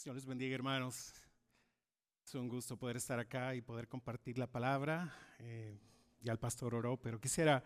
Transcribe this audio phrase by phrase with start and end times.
[0.00, 1.12] Señor les bendiga, hermanos.
[2.24, 5.14] Es un gusto poder estar acá y poder compartir la palabra.
[5.40, 5.78] Eh,
[6.22, 7.62] ya el pastor oró, pero quisiera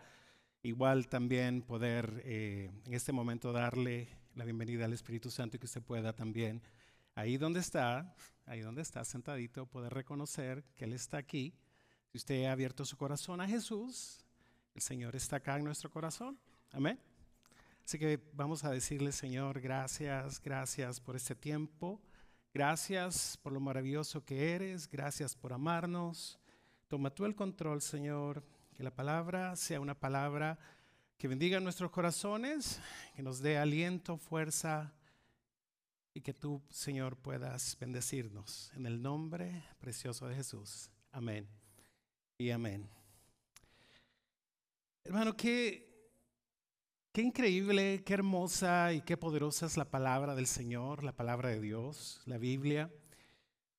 [0.61, 5.65] igual también poder eh, en este momento darle la bienvenida al Espíritu Santo y que
[5.65, 6.61] usted pueda también,
[7.13, 8.13] ahí donde está,
[8.45, 11.53] ahí donde está sentadito, poder reconocer que Él está aquí.
[12.11, 14.25] Si usted ha abierto su corazón a Jesús,
[14.73, 16.37] el Señor está acá en nuestro corazón.
[16.71, 16.99] Amén.
[17.85, 22.01] Así que vamos a decirle, Señor, gracias, gracias por este tiempo.
[22.55, 26.39] Gracias por lo maravilloso que eres, gracias por amarnos.
[26.87, 30.57] Toma tú el control, Señor, que la palabra sea una palabra
[31.17, 32.79] que bendiga nuestros corazones,
[33.13, 34.93] que nos dé aliento, fuerza
[36.13, 38.71] y que tú, Señor, puedas bendecirnos.
[38.73, 40.89] En el nombre precioso de Jesús.
[41.11, 41.49] Amén.
[42.37, 42.89] Y amén.
[45.03, 45.84] Hermano, qué
[47.15, 51.61] Qué increíble, qué hermosa y qué poderosa es la palabra del Señor, la palabra de
[51.61, 52.91] Dios, la Biblia.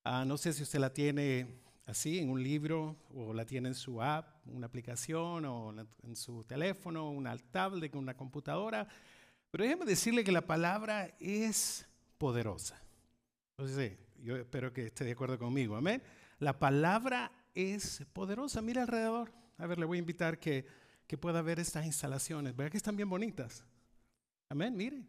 [0.03, 1.45] Ah, no sé si usted la tiene
[1.85, 5.71] así en un libro o la tiene en su app, una aplicación o
[6.01, 8.87] en su teléfono, una tablet, una computadora.
[9.51, 12.81] Pero déjeme decirle que la palabra es poderosa.
[13.55, 15.75] Entonces, yo espero que esté de acuerdo conmigo.
[15.75, 16.01] Amén.
[16.39, 18.63] La palabra es poderosa.
[18.63, 19.31] Mira alrededor.
[19.59, 22.55] A ver, le voy a invitar que que pueda ver estas instalaciones.
[22.55, 23.65] ¿Verdad que están bien bonitas?
[24.49, 25.03] Amén, mire.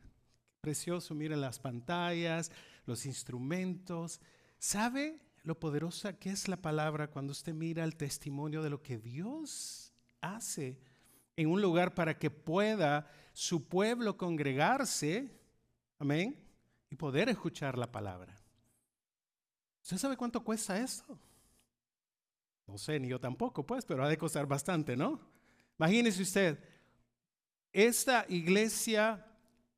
[0.61, 2.51] Precioso, mire las pantallas,
[2.87, 4.21] los instrumentos.
[4.59, 8.99] ¿Sabe lo poderosa que es la palabra cuando usted mira el testimonio de lo que
[8.99, 10.79] Dios hace
[11.37, 15.31] en un lugar para que pueda su pueblo congregarse?
[15.99, 16.45] Amén.
[16.91, 18.41] Y poder escuchar la palabra.
[19.83, 21.19] ¿Usted sabe cuánto cuesta esto?
[22.67, 25.21] No sé, ni yo tampoco, pues, pero ha de costar bastante, ¿no?
[25.79, 26.59] Imagínese usted,
[27.73, 29.25] esta iglesia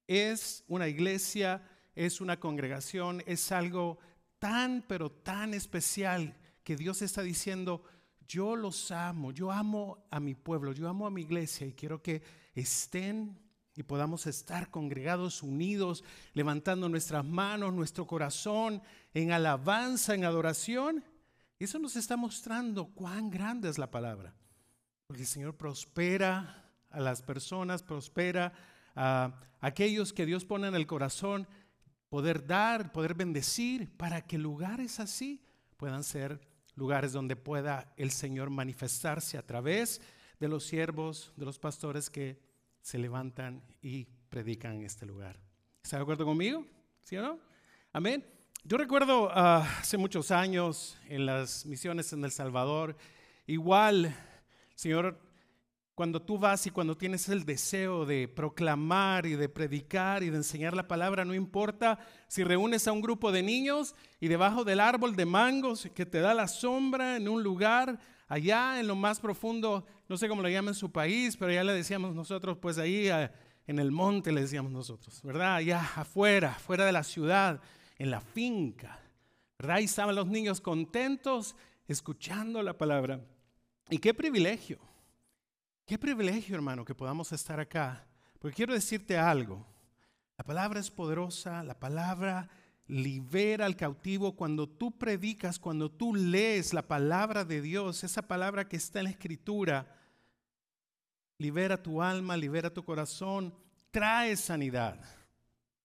[0.07, 1.63] es una iglesia,
[1.95, 3.99] es una congregación, es algo
[4.39, 7.85] tan, pero tan especial que Dios está diciendo,
[8.27, 12.03] yo los amo, yo amo a mi pueblo, yo amo a mi iglesia y quiero
[12.03, 12.23] que
[12.55, 13.39] estén
[13.77, 18.83] y podamos estar congregados, unidos, levantando nuestras manos, nuestro corazón
[19.15, 21.05] en alabanza, en adoración.
[21.59, 24.35] Eso nos está mostrando cuán grande es la palabra.
[25.11, 28.53] Porque el Señor prospera a las personas, prospera
[28.95, 31.49] a aquellos que Dios pone en el corazón,
[32.09, 35.43] poder dar, poder bendecir, para que lugares así
[35.77, 36.41] puedan ser
[36.77, 40.01] lugares donde pueda el Señor manifestarse a través
[40.39, 42.39] de los siervos, de los pastores que
[42.81, 45.41] se levantan y predican en este lugar.
[45.83, 46.65] ¿Está de acuerdo conmigo?
[47.03, 47.41] ¿Sí o no?
[47.93, 48.25] Amén.
[48.63, 52.97] Yo recuerdo ah, hace muchos años en las misiones en El Salvador,
[53.49, 54.15] igual
[54.81, 55.19] Señor,
[55.95, 60.39] cuando tú vas y cuando tienes el deseo de proclamar y de predicar y de
[60.39, 61.99] enseñar la palabra, no importa
[62.29, 66.21] si reúnes a un grupo de niños y debajo del árbol de mangos que te
[66.21, 70.49] da la sombra en un lugar allá en lo más profundo, no sé cómo lo
[70.49, 73.11] llaman en su país, pero ya le decíamos nosotros, pues ahí
[73.67, 75.57] en el monte le decíamos nosotros, ¿verdad?
[75.57, 77.61] Allá afuera, fuera de la ciudad,
[77.99, 78.99] en la finca,
[79.59, 79.81] ¿verdad?
[79.81, 81.55] Estaban los niños contentos
[81.87, 83.21] escuchando la palabra.
[83.91, 84.79] Y qué privilegio,
[85.85, 88.07] qué privilegio hermano que podamos estar acá.
[88.39, 89.67] Porque quiero decirte algo,
[90.39, 92.49] la palabra es poderosa, la palabra
[92.87, 98.69] libera al cautivo cuando tú predicas, cuando tú lees la palabra de Dios, esa palabra
[98.69, 99.97] que está en la escritura,
[101.39, 103.53] libera tu alma, libera tu corazón,
[103.91, 105.01] trae sanidad.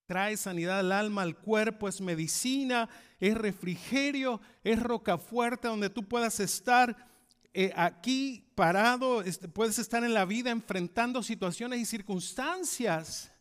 [0.06, 6.04] Trae sanidad al alma, al cuerpo, es medicina, es refrigerio, es roca fuerte donde tú
[6.04, 7.15] puedas estar
[7.58, 13.32] eh, aquí parado, este, puedes estar en la vida enfrentando situaciones y circunstancias,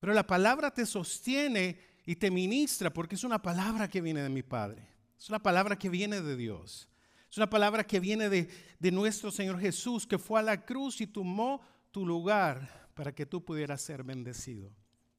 [0.00, 4.28] pero la palabra te sostiene y te ministra porque es una palabra que viene de
[4.28, 6.88] mi Padre, es una palabra que viene de Dios,
[7.30, 8.50] es una palabra que viene de,
[8.80, 11.60] de nuestro Señor Jesús, que fue a la cruz y tomó
[11.92, 14.72] tu lugar para que tú pudieras ser bendecido.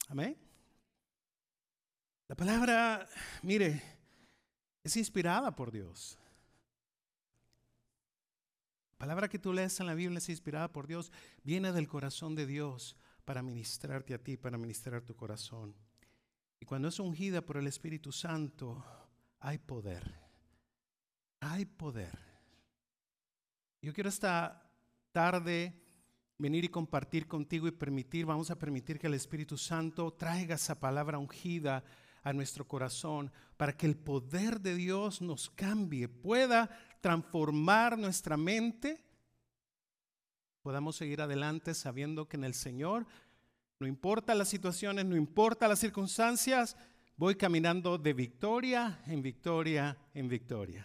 [0.08, 0.36] Amén.
[2.28, 3.08] La palabra,
[3.40, 3.82] mire,
[4.84, 6.18] es inspirada por Dios.
[8.96, 11.12] La palabra que tú lees en la Biblia es inspirada por Dios,
[11.44, 12.96] viene del corazón de Dios
[13.26, 15.76] para ministrarte a ti, para ministrar tu corazón.
[16.58, 18.82] Y cuando es ungida por el Espíritu Santo,
[19.40, 20.14] hay poder.
[21.40, 22.18] Hay poder.
[23.82, 24.66] Yo quiero esta
[25.12, 25.78] tarde
[26.38, 30.80] venir y compartir contigo y permitir, vamos a permitir que el Espíritu Santo traiga esa
[30.80, 31.84] palabra ungida
[32.22, 36.70] a nuestro corazón para que el poder de Dios nos cambie, pueda
[37.06, 39.00] transformar nuestra mente,
[40.60, 43.06] podamos seguir adelante sabiendo que en el Señor,
[43.78, 46.76] no importa las situaciones, no importa las circunstancias,
[47.16, 50.84] voy caminando de victoria en victoria en victoria.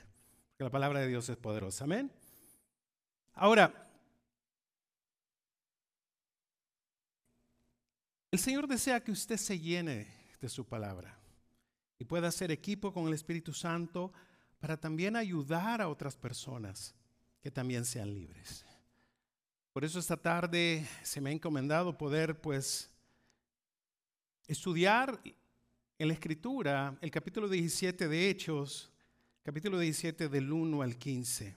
[0.52, 1.86] Porque la palabra de Dios es poderosa.
[1.86, 2.12] Amén.
[3.34, 3.90] Ahora,
[8.30, 10.08] el Señor desea que usted se llene
[10.40, 11.18] de su palabra
[11.98, 14.14] y pueda hacer equipo con el Espíritu Santo
[14.62, 16.94] para también ayudar a otras personas
[17.42, 18.64] que también sean libres.
[19.74, 22.92] Por eso esta tarde se me ha encomendado poder pues
[24.48, 25.20] estudiar
[25.98, 28.92] en la escritura el capítulo 17 de Hechos,
[29.42, 31.56] capítulo 17 del 1 al 15.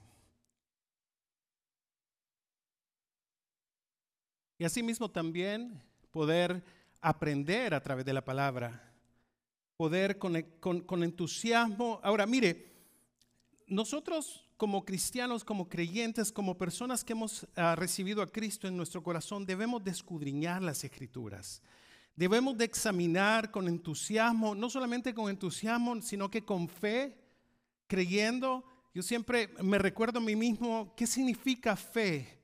[4.56, 6.64] Y asimismo también poder
[7.02, 8.94] aprender a través de la palabra,
[9.76, 12.00] poder con, con entusiasmo.
[12.02, 12.73] Ahora, mire,
[13.66, 19.02] nosotros como cristianos, como creyentes, como personas que hemos ah, recibido a Cristo en nuestro
[19.02, 21.62] corazón, debemos de escudriñar las escrituras.
[22.14, 27.16] Debemos de examinar con entusiasmo, no solamente con entusiasmo, sino que con fe,
[27.88, 28.64] creyendo.
[28.94, 32.38] Yo siempre me recuerdo a mí mismo qué significa fe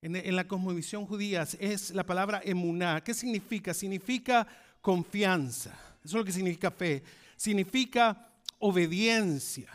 [0.00, 1.46] en, en la cosmovisión judía.
[1.58, 3.04] Es la palabra emuná.
[3.04, 3.74] ¿Qué significa?
[3.74, 4.46] Significa
[4.80, 5.78] confianza.
[6.02, 7.02] Eso es lo que significa fe.
[7.36, 8.26] Significa
[8.58, 9.70] obediencia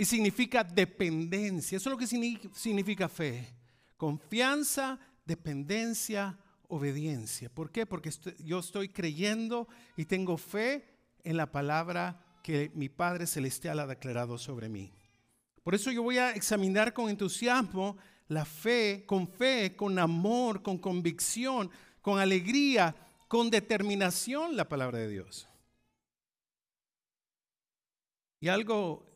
[0.00, 1.76] y significa dependencia.
[1.76, 3.46] Eso es lo que significa fe.
[3.98, 6.38] Confianza, dependencia,
[6.68, 7.50] obediencia.
[7.50, 7.84] ¿Por qué?
[7.84, 9.68] Porque yo estoy creyendo
[9.98, 10.88] y tengo fe
[11.22, 14.90] en la palabra que mi Padre Celestial ha declarado sobre mí.
[15.62, 17.98] Por eso yo voy a examinar con entusiasmo
[18.28, 21.70] la fe, con fe, con amor, con convicción,
[22.00, 22.96] con alegría,
[23.28, 25.46] con determinación la palabra de Dios.
[28.40, 29.09] Y algo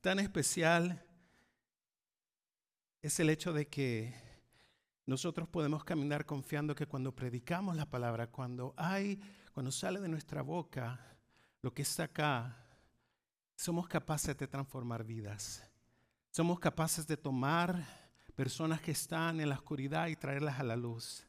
[0.00, 1.04] tan especial
[3.02, 4.14] es el hecho de que
[5.06, 9.20] nosotros podemos caminar confiando que cuando predicamos la palabra, cuando hay,
[9.52, 11.00] cuando sale de nuestra boca
[11.62, 12.56] lo que está acá,
[13.56, 15.64] somos capaces de transformar vidas.
[16.30, 17.84] Somos capaces de tomar
[18.36, 21.26] personas que están en la oscuridad y traerlas a la luz.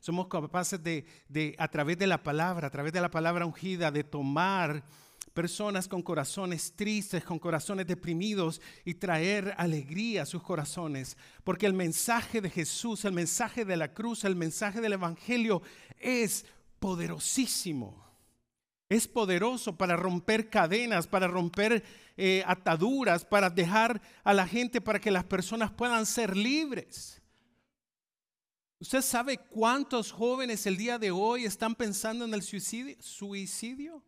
[0.00, 3.90] Somos capaces de, de a través de la palabra, a través de la palabra ungida,
[3.90, 4.84] de tomar
[5.32, 11.16] personas con corazones tristes, con corazones deprimidos y traer alegría a sus corazones.
[11.44, 15.62] Porque el mensaje de Jesús, el mensaje de la cruz, el mensaje del Evangelio
[15.98, 16.44] es
[16.80, 18.04] poderosísimo.
[18.88, 21.84] Es poderoso para romper cadenas, para romper
[22.16, 27.22] eh, ataduras, para dejar a la gente, para que las personas puedan ser libres.
[28.80, 32.96] ¿Usted sabe cuántos jóvenes el día de hoy están pensando en el suicidio?
[33.00, 34.02] suicidio?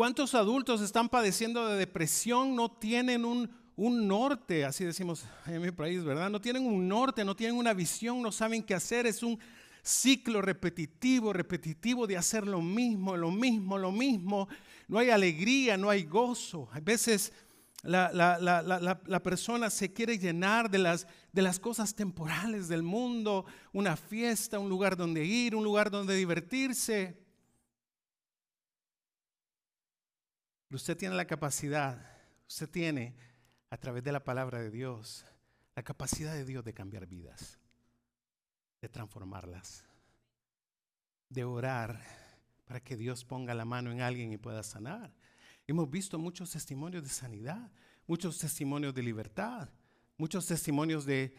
[0.00, 2.56] ¿Cuántos adultos están padeciendo de depresión?
[2.56, 6.30] No tienen un, norte, así decimos en mi país, ¿verdad?
[6.30, 9.06] No tienen un norte, no tienen una visión, no saben qué hacer.
[9.06, 9.38] Es un
[9.82, 14.48] ciclo repetitivo, repetitivo de hacer lo mismo, lo mismo, lo mismo.
[14.88, 16.70] No hay alegría, no hay gozo.
[16.72, 17.34] A veces
[17.82, 23.44] la, la, persona se quiere llenar de las, de las cosas temporales del mundo,
[23.74, 27.19] una fiesta, un lugar donde ir, un lugar donde divertirse.
[30.76, 32.00] Usted tiene la capacidad,
[32.48, 33.16] usted tiene
[33.70, 35.24] a través de la palabra de Dios,
[35.74, 37.58] la capacidad de Dios de cambiar vidas,
[38.80, 39.84] de transformarlas,
[41.28, 42.00] de orar
[42.64, 45.12] para que Dios ponga la mano en alguien y pueda sanar.
[45.66, 47.70] Hemos visto muchos testimonios de sanidad,
[48.06, 49.68] muchos testimonios de libertad,
[50.18, 51.34] muchos testimonios de,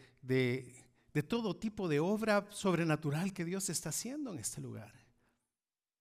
[1.28, 4.92] todo tipo de obra sobrenatural que Dios está haciendo en este lugar.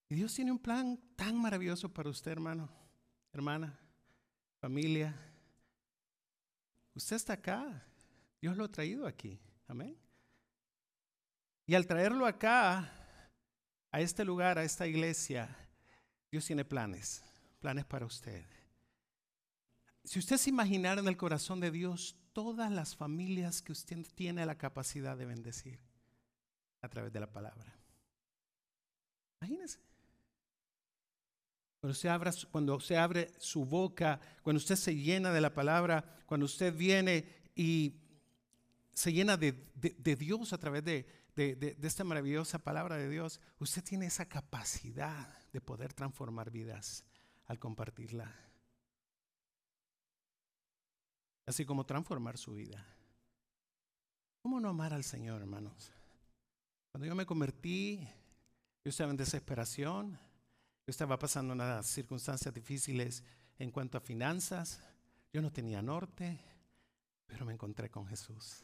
[0.09, 2.80] Y Dios tiene un plan tan maravilloso para usted, hermano
[3.33, 3.77] hermana,
[4.59, 5.15] familia,
[6.93, 7.85] usted está acá.
[8.41, 9.39] Dios lo ha traído aquí.
[9.67, 9.97] Amén.
[11.67, 12.91] Y al traerlo acá,
[13.91, 15.55] a este lugar, a esta iglesia,
[16.31, 17.23] Dios tiene planes,
[17.59, 18.45] planes para usted.
[20.03, 24.45] Si usted se imaginara en el corazón de Dios todas las familias que usted tiene
[24.45, 25.79] la capacidad de bendecir
[26.81, 27.77] a través de la palabra.
[29.41, 29.90] Imagínese.
[31.81, 31.97] Cuando
[32.51, 37.95] cuando abre su boca, cuando usted se llena de la palabra, cuando usted viene y
[38.93, 39.53] se llena de,
[40.15, 45.59] Dios a través de, de, esta maravillosa palabra de Dios, usted tiene esa capacidad de
[45.59, 47.03] poder transformar vidas
[47.47, 48.31] al compartirla.
[51.47, 52.85] Así como transformar su vida.
[54.43, 55.91] ¿Cómo no amar al Señor, hermanos?
[56.91, 58.07] Cuando yo me convertí,
[58.83, 60.19] yo estaba en desesperación,
[60.85, 63.23] yo estaba pasando unas circunstancias difíciles
[63.59, 64.81] en cuanto a finanzas.
[65.31, 66.39] Yo no tenía norte,
[67.27, 68.63] pero me encontré con Jesús.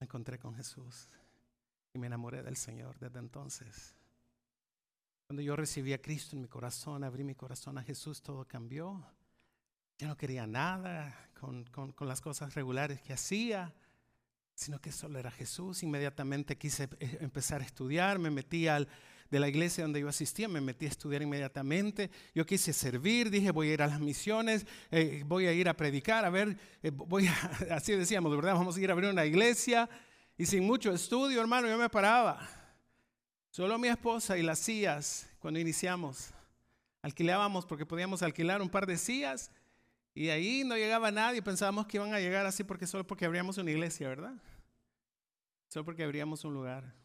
[0.00, 1.08] Me encontré con Jesús
[1.94, 3.94] y me enamoré del Señor desde entonces.
[5.26, 9.06] Cuando yo recibí a Cristo en mi corazón, abrí mi corazón a Jesús, todo cambió.
[9.98, 13.72] Ya no quería nada con, con las cosas regulares que hacía
[14.54, 15.82] sino que solo era Jesús.
[15.82, 18.88] Inmediatamente quise eh, empezar a estudiar, me metí al,
[19.32, 22.10] de la iglesia donde yo asistía, me metí a estudiar inmediatamente.
[22.34, 25.74] Yo quise servir, dije voy a ir a las misiones, eh, voy a ir a
[25.74, 27.34] predicar, a ver, eh, voy a,
[27.74, 28.52] así decíamos, ¿verdad?
[28.52, 29.88] Vamos a ir a abrir una iglesia.
[30.36, 32.46] Y sin mucho estudio, hermano, yo me paraba.
[33.50, 36.28] Solo mi esposa y las sillas, cuando iniciamos,
[37.00, 39.50] alquilábamos porque podíamos alquilar un par de sillas
[40.14, 43.56] y ahí no llegaba nadie, pensábamos que iban a llegar así porque solo porque abríamos
[43.56, 44.34] una iglesia, ¿verdad?
[45.68, 47.01] Solo porque abríamos un lugar.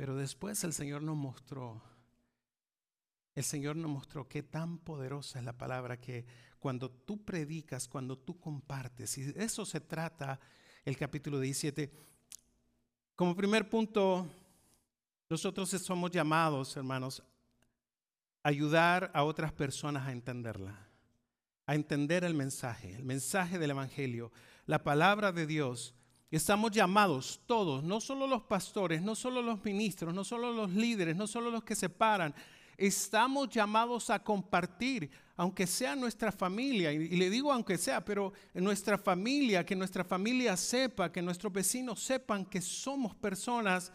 [0.00, 1.78] Pero después el Señor nos mostró,
[3.34, 6.24] el Señor nos mostró qué tan poderosa es la palabra que
[6.58, 10.40] cuando tú predicas, cuando tú compartes, y de eso se trata
[10.86, 11.92] el capítulo 17.
[13.14, 14.26] Como primer punto,
[15.28, 17.22] nosotros somos llamados, hermanos,
[18.42, 20.88] a ayudar a otras personas a entenderla
[21.66, 24.32] a entender el mensaje, el mensaje del Evangelio,
[24.64, 25.94] la palabra de Dios.
[26.30, 31.16] Estamos llamados todos, no solo los pastores, no solo los ministros, no solo los líderes,
[31.16, 32.32] no solo los que se paran,
[32.76, 38.62] estamos llamados a compartir, aunque sea nuestra familia, y le digo aunque sea, pero en
[38.62, 43.92] nuestra familia, que nuestra familia sepa, que nuestros vecinos sepan que somos personas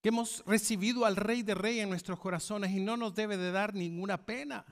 [0.00, 3.50] que hemos recibido al Rey de Reyes en nuestros corazones y no nos debe de
[3.50, 4.64] dar ninguna pena.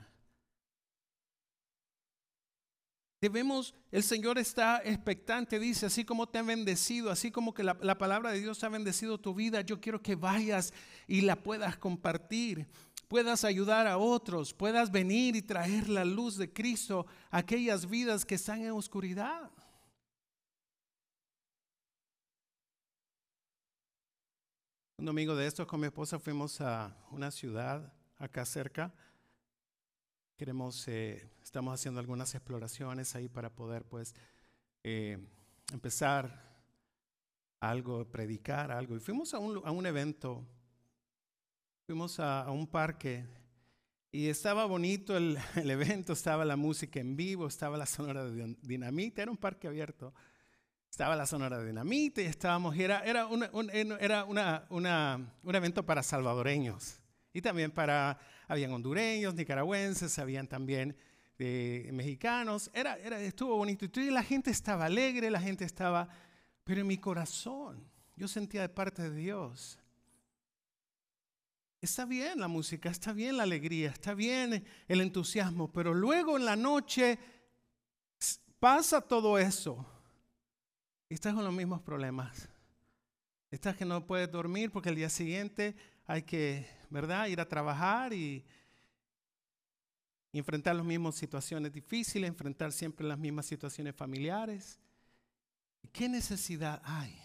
[3.19, 7.75] Debemos, el Señor está expectante, dice, así como te ha bendecido, así como que la,
[7.81, 10.71] la, palabra de Dios ha bendecido tu vida, yo quiero que vayas
[11.07, 12.67] y la puedas compartir,
[13.07, 18.23] puedas ayudar a otros, puedas venir y traer la luz de Cristo a aquellas vidas
[18.23, 19.49] que están en oscuridad.
[24.99, 28.93] Un domingo de estos con mi esposa fuimos a una ciudad acá cerca
[30.37, 34.13] Queremos, eh, estamos haciendo algunas exploraciones ahí para poder pues
[34.83, 35.17] eh,
[35.73, 36.61] empezar
[37.59, 38.95] algo, predicar algo.
[38.95, 40.45] Y fuimos a un, a un evento,
[41.87, 43.25] fuimos a, a, un parque
[44.11, 48.55] y estaba bonito el, el, evento, estaba la música en vivo, estaba la sonora de
[48.61, 50.13] dinamita, era un parque abierto.
[50.87, 55.33] Estaba la sonora de dinamita y estábamos, y era, era, una, un, era una, una,
[55.41, 56.99] un evento para salvadoreños
[57.33, 60.95] y también para habían hondureños, nicaragüenses, habían también
[61.37, 62.71] eh, mexicanos.
[62.73, 63.85] Era, era, estuvo bonito.
[63.85, 66.07] Y la gente estaba alegre, la gente estaba...
[66.63, 69.79] Pero en mi corazón yo sentía de parte de Dios.
[71.79, 76.43] Está bien la música, está bien la alegría, está bien el entusiasmo, pero luego en
[76.43, 77.19] la noche
[78.59, 79.85] pasa todo eso.
[81.07, 82.49] Y estás con los mismos problemas.
[83.51, 85.75] Estás que no puedes dormir porque el día siguiente
[86.05, 87.27] hay que ¿verdad?
[87.27, 88.45] Ir a trabajar y,
[90.33, 94.79] enfrentar las mismas situaciones difíciles, enfrentar siempre las mismas situaciones familiares.
[95.91, 97.19] ¿Qué necesidad hay?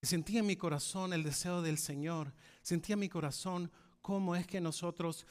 [0.00, 2.32] Sentía en mi corazón el deseo del Señor,
[2.62, 3.70] sentía en mi corazón
[4.00, 5.26] cómo es que nosotros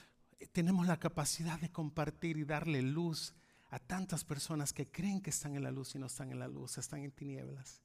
[0.52, 3.34] tenemos la capacidad de compartir y darle luz
[3.70, 6.48] a tantas personas que creen que están en la luz y no están en la
[6.48, 7.82] luz, están en tinieblas.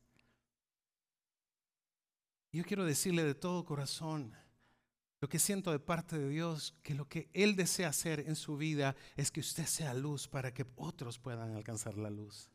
[2.52, 4.33] Yo quiero decirle de todo corazón,
[5.25, 8.59] lo que siento de parte de Dios, que lo que Él desea hacer en su
[8.59, 12.50] vida es que usted sea luz para que otros puedan alcanzar la luz.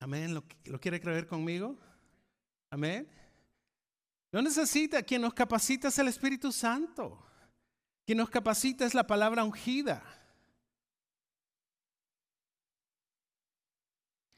[0.00, 0.34] Amén.
[0.34, 0.44] ¿Lo,
[0.78, 1.78] quiere creer conmigo?
[2.68, 3.08] Amén.
[4.30, 7.24] No necesita, quien nos capacita es el Espíritu Santo.
[8.04, 10.02] Quien nos capacita es la palabra ungida.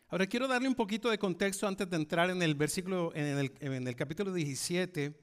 [0.06, 3.96] Ahora quiero darle un poquito de contexto antes de entrar en el versículo, en el,
[3.96, 5.21] capítulo 17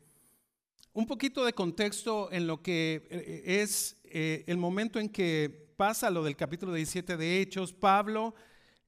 [0.93, 6.09] un poquito de contexto en lo que eh, es eh, el momento en que pasa
[6.09, 7.73] lo del capítulo 17 de Hechos.
[7.73, 8.33] Pablo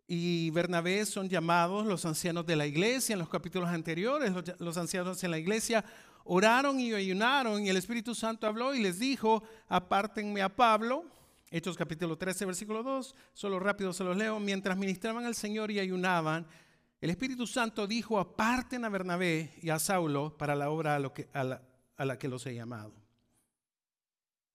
[0.07, 3.13] y Bernabé son llamados los ancianos de la iglesia.
[3.13, 5.85] En los capítulos anteriores, los, ancianos en la iglesia
[6.25, 11.05] oraron y ayunaron y el Espíritu Santo habló y les dijo, apártenme a Pablo.
[11.49, 14.39] Hechos capítulo 13, versículo 2, solo rápido se los leo.
[14.39, 16.47] Mientras ministraban al Señor y ayunaban,
[16.99, 21.13] el Espíritu Santo dijo, aparten a Bernabé y a Saulo para la obra a, lo
[21.13, 21.61] que, a, la,
[22.01, 22.95] a la que los he llamado.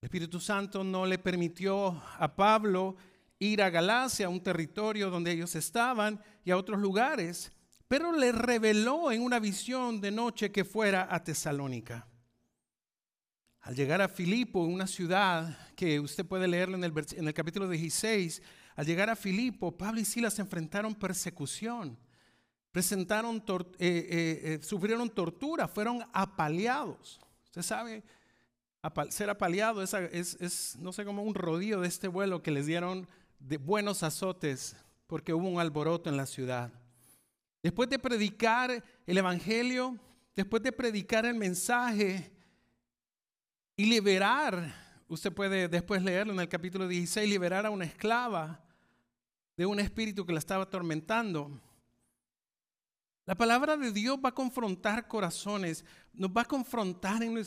[0.01, 2.97] El Espíritu Santo no le permitió a Pablo
[3.39, 7.53] ir a Galacia, a un territorio donde ellos estaban, y a otros lugares,
[7.87, 12.09] pero le reveló en una visión de noche que fuera a Tesalónica.
[13.61, 17.69] Al llegar a Filipo, una ciudad que usted puede leerlo en el, en el capítulo
[17.69, 18.43] 16,
[18.75, 21.97] al llegar a Filipo, Pablo y Silas enfrentaron persecución,
[22.73, 27.21] presentaron eh, eh, eh, sufrieron tortura, fueron apaleados.
[27.57, 28.05] Usted sabe,
[29.09, 33.09] ser apaleado es, es, no sé, como un rodillo de este vuelo que les dieron
[33.39, 36.71] de buenos azotes porque hubo un alboroto en la ciudad.
[37.63, 39.99] Después de predicar el Evangelio,
[40.35, 42.31] después de predicar el mensaje
[43.75, 44.75] y liberar,
[45.09, 48.63] usted puede después leerlo en el capítulo 16, liberar a una esclava
[49.57, 51.59] de un espíritu que la estaba atormentando.
[53.27, 55.85] La palabra de Dios va a confrontar corazones,
[56.17, 57.47] nos va a confrontar en,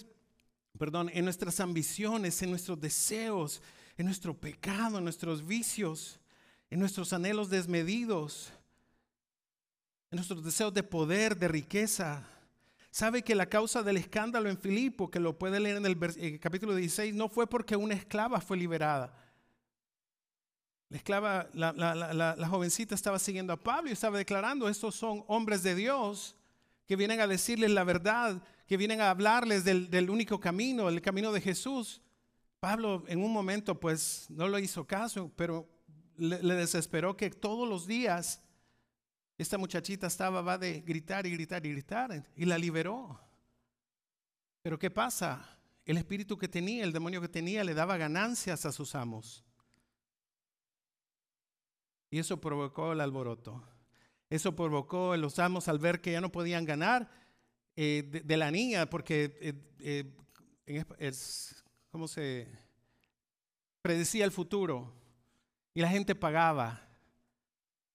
[0.78, 3.62] perdón, en nuestras ambiciones, en nuestros deseos,
[3.98, 6.20] en nuestro pecado, en nuestros vicios,
[6.70, 8.52] en nuestros anhelos desmedidos,
[10.12, 12.28] en nuestros deseos de poder, de riqueza.
[12.92, 16.40] Sabe que la causa del escándalo en Filipo, que lo puede leer en el, el
[16.40, 19.20] capítulo 16, no fue porque una esclava fue liberada
[20.90, 25.76] la esclava, la, jovencita estaba siguiendo a Pablo y estaba declarando, estos son hombres de
[25.76, 26.36] Dios
[26.88, 31.32] que vienen a decirles la verdad, que vienen a hablarles del, único camino, el camino
[31.32, 32.04] de Jesús.
[32.60, 35.68] Pablo en un momento pues no lo hizo caso, pero
[36.18, 38.44] le, le, desesperó que todos los días
[39.40, 43.20] esta muchachita estaba va de gritar y gritar y gritar y la liberó.
[44.62, 45.58] Pero ¿qué pasa?
[45.84, 49.44] El espíritu que tenía, el demonio que tenía, le daba ganancias a sus amos.
[52.12, 53.64] Y eso provocó el alboroto.
[54.30, 57.10] Eso provocó los amos al ver que ya no podían ganar
[57.82, 59.54] eh, de, la niña, porque eh,
[60.66, 62.46] eh, es, ¿cómo se
[63.82, 64.92] predecía el futuro?
[65.74, 66.86] Y la gente pagaba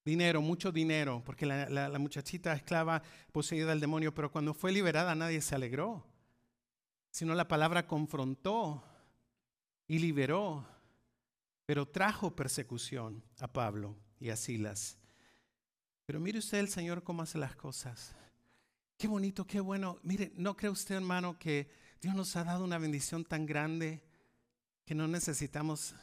[0.03, 5.15] dinero, mucho dinero, porque la, la muchachita esclava poseída del demonio, pero cuando fue liberada
[5.15, 6.07] nadie se alegró,
[7.11, 8.83] sino la palabra confrontó
[9.87, 10.67] y liberó,
[11.67, 14.97] pero trajo persecución a Pablo y a Silas.
[16.07, 18.17] Pero mire usted el Señor cómo hace las cosas.
[18.97, 19.99] Qué bonito, qué bueno.
[20.03, 21.69] Mire, ¿no cree usted, hermano, que
[22.01, 24.03] Dios nos ha dado una bendición tan grande
[24.85, 25.95] que no necesitamos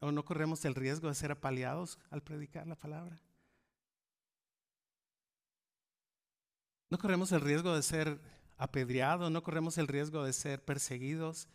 [0.00, 3.20] o no corremos el riesgo de ser apaleados al predicar la palabra?
[6.90, 8.20] No corremos el riesgo de ser
[8.56, 11.48] apedreados, no corremos el riesgo de ser perseguidos.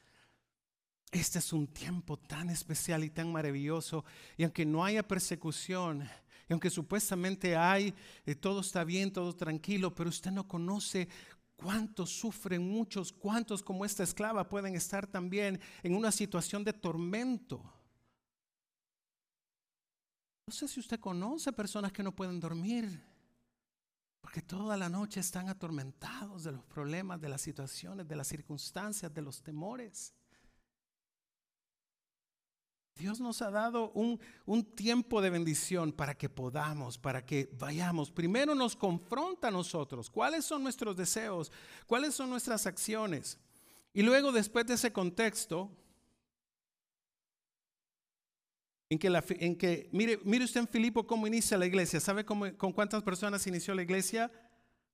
[1.12, 4.06] Este es un tiempo tan especial y tan maravilloso.
[4.38, 6.10] Y aunque no haya persecución,
[6.48, 7.94] y aunque supuestamente hay,
[8.26, 11.08] eh, todo está bien, todo tranquilo, pero usted no conoce
[11.56, 17.64] cuántos sufren muchos, cuántos como esta esclava pueden estar también en una situación de tormento.
[20.48, 23.02] No sé si usted conoce personas que no pueden dormir,
[24.22, 29.12] porque toda la noche están atormentados de los problemas, de las situaciones, de las circunstancias,
[29.12, 30.14] de los temores.
[32.98, 34.20] Dios nos ha dado un,
[34.74, 38.10] tiempo de bendición para que podamos, para que vayamos.
[38.10, 40.10] Primero nos confronta a nosotros.
[40.10, 41.52] ¿Cuáles son nuestros deseos?
[41.88, 43.38] ¿Cuáles son nuestras acciones?
[43.94, 45.70] Y luego, después de ese contexto,
[48.90, 49.08] en que,
[49.40, 52.00] en que mire, mire usted en Filipo cómo inicia la iglesia.
[52.00, 54.32] ¿Sabe con cuántas personas inició la iglesia?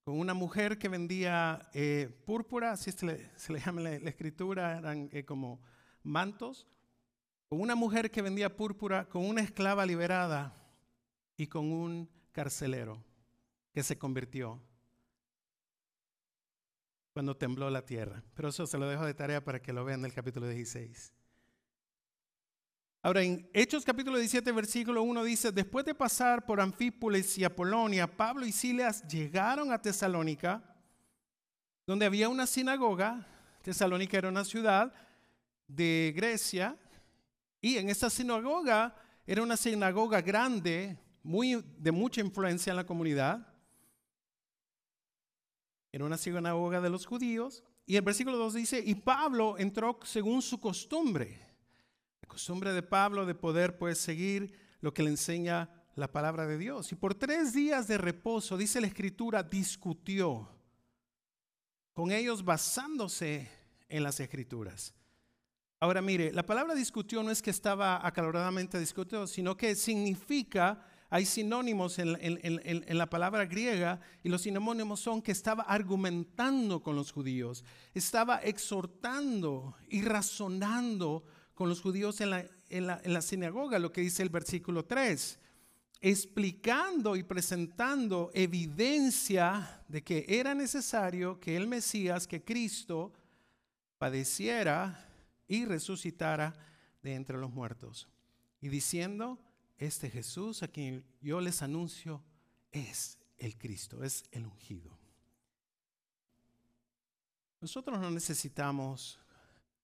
[0.03, 4.79] Con una mujer que vendía eh, púrpura, así se le, se le llama la, escritura,
[4.79, 5.61] eran eh, como
[6.01, 6.65] mantos
[7.51, 10.55] con una mujer que vendía púrpura, con una esclava liberada
[11.35, 13.03] y con un carcelero
[13.73, 14.57] que se convirtió
[17.11, 18.23] cuando tembló la tierra.
[18.35, 21.11] Pero eso se lo dejo de tarea para que lo vean en el capítulo 16.
[23.01, 28.07] Ahora, en Hechos capítulo 17, versículo 1 dice, después de pasar por Anfípolis y Apolonia,
[28.07, 30.63] Pablo y Silas llegaron a Tesalónica,
[31.85, 33.27] donde había una sinagoga.
[33.61, 34.93] Tesalónica era una ciudad
[35.67, 36.77] de Grecia
[37.61, 38.95] y en esta sinagoga
[39.25, 43.47] era una sinagoga grande, muy, de mucha influencia en la comunidad.
[45.91, 47.63] Era una sinagoga de los judíos.
[47.85, 51.39] Y el versículo 2 dice, y Pablo entró según su costumbre.
[52.21, 56.57] La costumbre de Pablo de poder pues seguir lo que le enseña la palabra de
[56.57, 56.91] Dios.
[56.91, 60.49] Y por tres días de reposo, dice la escritura, discutió
[61.93, 63.51] con ellos basándose
[63.87, 64.95] en las escrituras.
[65.81, 71.25] Ahora mire, la palabra discutió no es que estaba acaloradamente discutido, sino que significa, hay
[71.25, 77.65] sinónimos en, la palabra griega y los sinónimos son que estaba argumentando con los judíos,
[77.95, 81.23] estaba exhortando y razonando
[81.55, 85.39] con los judíos en la, en la sinagoga, lo que dice el versículo 3
[86.03, 93.13] explicando y presentando evidencia de que era necesario que el Mesías, que Cristo,
[93.99, 95.10] padeciera
[95.51, 96.53] y resucitara
[97.03, 98.07] de entre los muertos.
[98.61, 99.37] Y diciendo,
[99.77, 102.23] este Jesús a quien yo les anuncio
[102.71, 104.97] es el Cristo, es el ungido.
[107.59, 109.19] Nosotros no necesitamos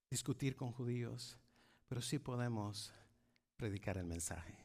[0.09, 1.37] discutir con judíos,
[1.89, 2.93] pero sí podemos
[3.57, 4.57] predicar el mensaje.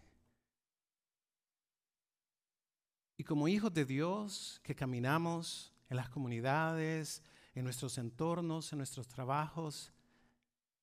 [3.17, 7.25] Y como hijos de Dios que caminamos en las comunidades,
[7.57, 9.93] en nuestros entornos, en nuestros trabajos,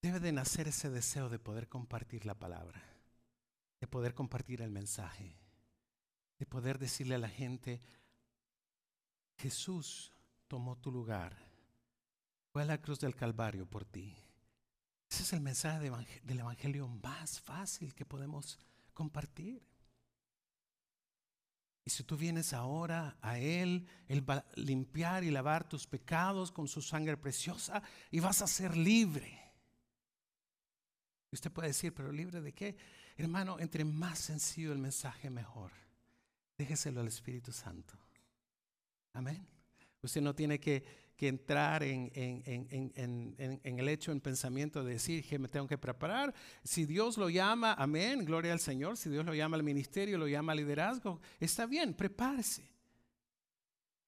[0.02, 2.82] debe de nacer ese deseo de poder compartir la palabra,
[3.80, 5.38] de poder compartir el mensaje,
[6.38, 7.82] de poder decirle a la gente,
[9.38, 10.14] Jesús
[10.48, 11.38] tomó tu lugar,
[12.52, 14.16] fue a la cruz del Calvario por ti.
[15.10, 15.92] Ese es el mensaje
[16.24, 18.60] del Evangelio más fácil que podemos
[18.94, 19.62] compartir.
[21.86, 26.52] Y si tú vienes ahora a Él, Él va a limpiar y lavar tus pecados
[26.52, 27.82] con su sangre preciosa
[28.12, 29.38] y vas a ser libre.
[31.32, 32.76] Y usted puede decir, pero libre de qué?
[33.18, 35.72] Hermano, entre más sencillo el mensaje, mejor.
[36.58, 37.94] Déjeselo al Espíritu Santo.
[39.13, 39.46] Amén.
[40.02, 45.50] Usted no tiene que, entrar en, en, el hecho, en pensamiento de decir que me
[45.50, 46.34] tengo que preparar.
[46.63, 48.96] Si Dios lo llama, amén, gloria al Señor.
[48.96, 52.72] Si Dios lo llama al ministerio, lo llama al liderazgo, está bien, prepárese.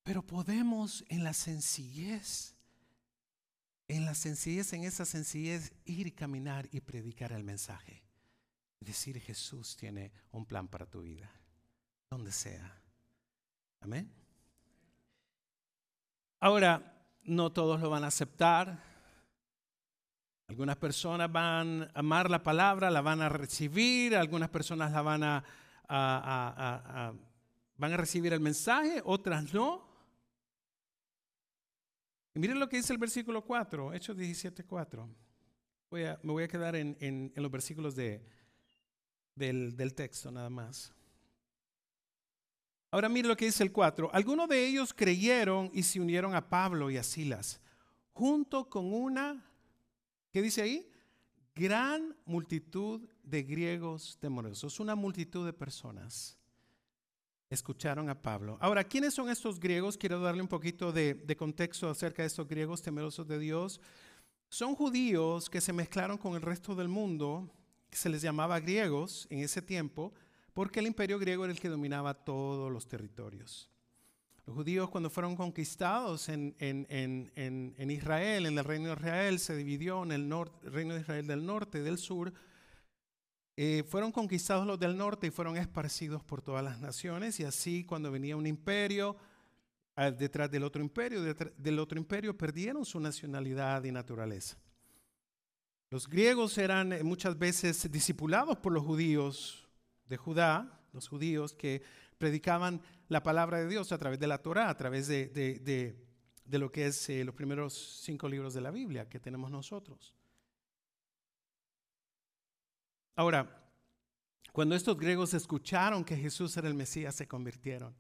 [0.03, 2.55] Pero podemos en la sencillez,
[3.91, 8.01] en la sencillez, en esa sencillez, ir y caminar y predicar el mensaje.
[8.80, 11.30] Decir Jesús tiene un plan para tu vida,
[12.10, 12.82] donde sea.
[13.82, 14.10] Amén.
[16.39, 18.82] Ahora, no todos lo van a aceptar.
[20.47, 25.23] Algunas personas van a amar la palabra, la van a recibir, algunas personas la van
[25.23, 25.43] a,
[27.75, 29.90] van a recibir el mensaje, otras no.
[32.33, 35.09] Y miren lo que dice el versículo 4, Hechos 17, 4.
[35.89, 38.23] Voy a, me voy a quedar en, los versículos de,
[39.35, 40.93] del, del texto nada más.
[42.89, 44.09] Ahora mire lo que dice el 4.
[44.13, 47.59] Algunos de ellos creyeron y se unieron a Pablo y a Silas,
[48.13, 49.45] junto con una,
[50.31, 50.89] ¿qué dice ahí?
[51.53, 56.40] Gran multitud de griegos temerosos, una multitud de personas
[57.51, 58.57] escucharon a Pablo.
[58.61, 59.97] Ahora, ¿quiénes son estos griegos?
[59.97, 63.81] Quiero darle un poquito de, contexto acerca de estos griegos temerosos de Dios.
[64.49, 67.49] Son judíos que se mezclaron con el resto del mundo,
[67.91, 70.13] se les llamaba griegos en ese tiempo,
[70.53, 73.69] porque el imperio griego era el que dominaba todos los territorios.
[74.45, 76.55] Los judíos cuando fueron conquistados en,
[77.89, 81.79] Israel, en el reino de Israel, se dividió en el, reino de Israel del norte
[81.79, 82.33] y del sur.
[83.57, 87.83] Eh, fueron conquistados los del norte y fueron esparcidos por todas las naciones y así
[87.83, 89.17] cuando venía un imperio
[89.95, 94.57] ah, detrás del otro imperio, detrás del otro imperio perdieron su nacionalidad y naturaleza.
[95.89, 99.67] Los griegos eran eh, muchas veces discipulados por los judíos
[100.07, 101.81] de Judá, los judíos que
[102.17, 105.95] predicaban la palabra de Dios a través de la Torah, a través de,
[106.45, 110.15] lo que es eh, los primeros cinco libros de la Biblia que tenemos nosotros.
[113.15, 113.62] Ahora,
[114.52, 117.95] cuando estos griegos escucharon que Jesús era el Mesías, se convirtieron.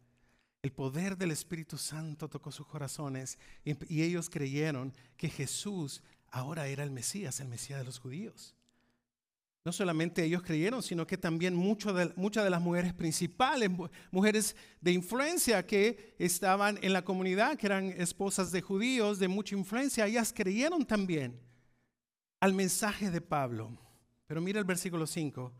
[0.61, 6.83] El poder del Espíritu Santo tocó sus corazones y ellos creyeron que Jesús ahora era
[6.83, 8.55] el Mesías, el Mesías de los judíos.
[9.63, 11.93] No solamente ellos creyeron, sino que también muchas
[12.43, 13.69] de las mujeres principales,
[14.09, 19.55] mujeres de influencia que estaban en la comunidad, que eran esposas de judíos de mucha
[19.55, 21.39] influencia, ellas creyeron también
[22.39, 23.77] al mensaje de Pablo.
[24.31, 25.51] Pero mira el versículo 5.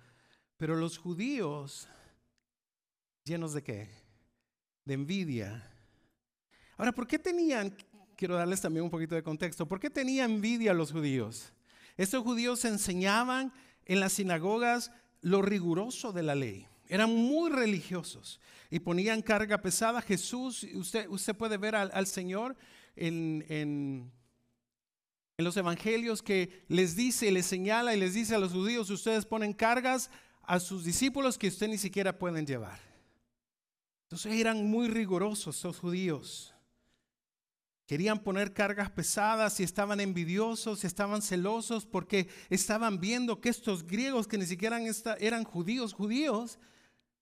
[0.56, 1.90] Pero los judíos,
[3.26, 3.90] llenos de qué?
[4.86, 5.70] De envidia.
[6.78, 7.76] Ahora, ¿por qué tenían,
[8.16, 11.52] quiero darles también un poquito de contexto, ¿por qué tenían envidia los judíos?
[11.98, 13.52] Estos judíos enseñaban
[13.84, 16.66] en las sinagogas lo riguroso de la ley.
[16.88, 20.02] Eran muy religiosos y ponían carga pesada.
[20.02, 22.56] Jesús, usted, usted puede ver al, Señor
[22.96, 24.14] en, en,
[25.38, 29.54] los evangelios que les dice, les señala y les dice a los judíos, ustedes ponen
[29.54, 30.10] cargas
[30.44, 32.80] a sus discípulos que usted ni siquiera pueden llevar.
[34.04, 36.54] Entonces eran muy rigurosos esos judíos.
[37.88, 43.86] Querían poner cargas pesadas y estaban envidiosos, y estaban celosos porque estaban viendo que estos
[43.86, 44.80] griegos que ni siquiera
[45.20, 46.60] eran judíos, judíos,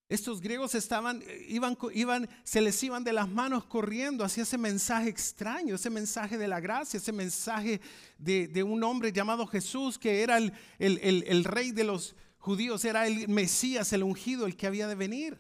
[0.10, 5.08] estos griegos estaban, iban, iban, se les iban de las manos corriendo hacia ese mensaje
[5.08, 7.80] extraño, ese mensaje de la gracia, ese mensaje
[8.18, 13.28] de, un hombre llamado Jesús, que era el, el rey de los judíos, era el
[13.28, 15.38] Mesías, el ungido, el que había de venir.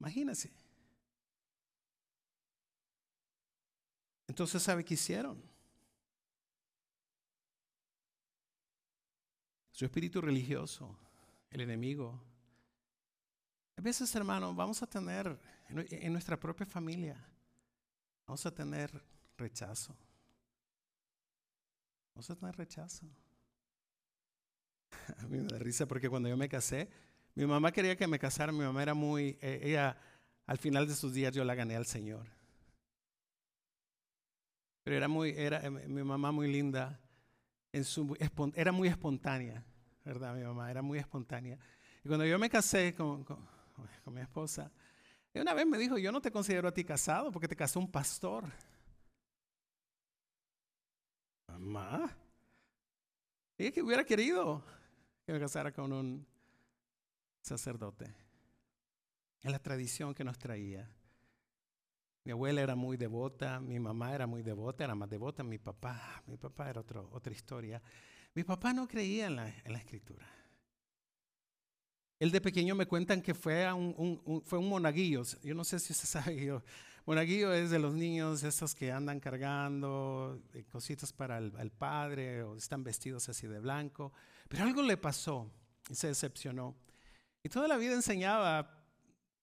[0.00, 0.52] Imagínense.
[4.26, 5.40] Entonces, ¿sabe qué hicieron?
[9.70, 10.98] Su espíritu religioso,
[11.50, 12.33] el enemigo.
[13.76, 17.16] A veces, hermano, vamos a tener en nuestra propia familia,
[18.26, 18.90] vamos a tener
[19.36, 19.96] rechazo.
[22.14, 23.06] Eso no es rechazo.
[25.18, 26.88] A mí me da risa porque cuando yo me casé,
[27.34, 29.98] mi mamá quería que me casara, mi mamá era muy, eh, ella,
[30.46, 32.26] al final de sus días yo la gané al Señor.
[34.84, 37.00] Pero era muy, era eh, mi mamá muy linda,
[37.72, 39.64] era muy espontánea,
[40.04, 40.36] ¿verdad?
[40.36, 41.58] Mi mamá era muy espontánea.
[42.04, 43.24] Y cuando yo me casé con,
[44.04, 44.70] con mi esposa,
[45.34, 47.90] una vez me dijo, yo no te considero a ti casado porque te casó un
[47.90, 48.44] pastor.
[51.48, 52.16] Mamá,
[53.58, 54.62] ella que hubiera querido
[55.26, 56.26] que me casara con un
[57.40, 58.14] sacerdote.
[59.42, 60.88] Es la tradición que nos traía.
[62.24, 66.22] Mi abuela era muy devota, mi mamá era muy devota, era más devota, mi papá,
[66.26, 67.82] mi papá era otro, otra historia.
[68.34, 70.26] Mi papá no creía en la, en la escritura.
[72.24, 75.24] Él de pequeño me cuentan que fue, a un, fue un monaguillo.
[75.42, 76.42] Yo no sé si usted sabe.
[76.42, 76.62] Yo,
[77.04, 82.42] monaguillo es de los niños estos que andan cargando eh, cositas para el, el, padre
[82.42, 84.10] o están vestidos así de blanco.
[84.48, 85.50] Pero algo le pasó
[85.90, 86.74] y se decepcionó.
[87.42, 88.74] Y toda la vida enseñaba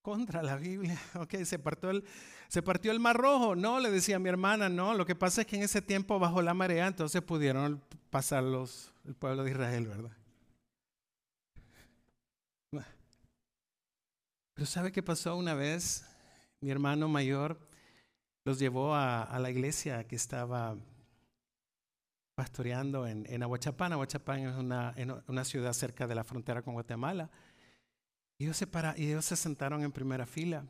[0.02, 1.00] contra la Biblia.
[1.20, 2.04] Ok, se partió, el,
[2.48, 3.56] se partió el mar rojo.
[3.56, 4.96] No, le decía a mi hermana, no.
[4.96, 8.92] Lo que pasa es que en ese tiempo bajó la marea, entonces pudieron pasar los,
[9.06, 10.18] el pueblo de Israel, ¿verdad?
[14.62, 16.06] Pero ¿sabe qué pasó una vez?
[16.60, 17.60] Mi hermano mayor
[18.46, 20.78] los llevó a, a la iglesia que estaba
[22.36, 23.92] pastoreando en, en Aguachapán.
[23.92, 24.94] Aguachapán es una,
[25.26, 27.32] una ciudad cerca de la frontera con Guatemala.
[28.38, 30.64] Y ellos, se para, y ellos se sentaron en primera fila.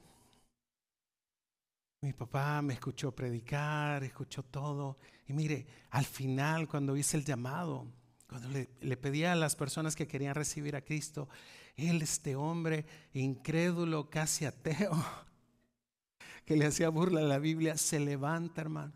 [2.01, 4.99] Mi papá me escuchó predicar, escuchó todo.
[5.27, 7.85] Y mire, al final, cuando hice el llamado,
[8.25, 11.27] cuando le, le pedía a las personas que querían recibir a Cristo,
[11.75, 14.91] él, este hombre incrédulo, casi ateo,
[16.45, 18.93] que le hacía burla a la Biblia, se levanta, hermano.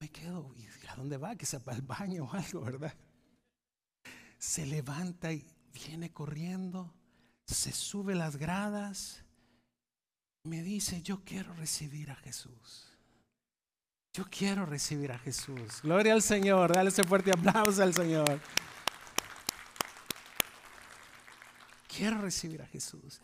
[0.00, 1.36] Me quedo, ¿y a dónde va?
[1.36, 2.94] Que se va al baño o algo, ¿verdad?
[4.38, 6.92] Se levanta y viene corriendo
[7.46, 9.22] se sube las gradas,
[10.44, 12.90] me dice, yo quiero recibir a Jesús.
[14.12, 15.80] Yo quiero recibir a Jesús.
[15.82, 16.72] Gloria al Señor.
[16.72, 18.40] Dale ese fuerte aplauso al Señor.
[21.96, 23.20] Quiero recibir a Jesús.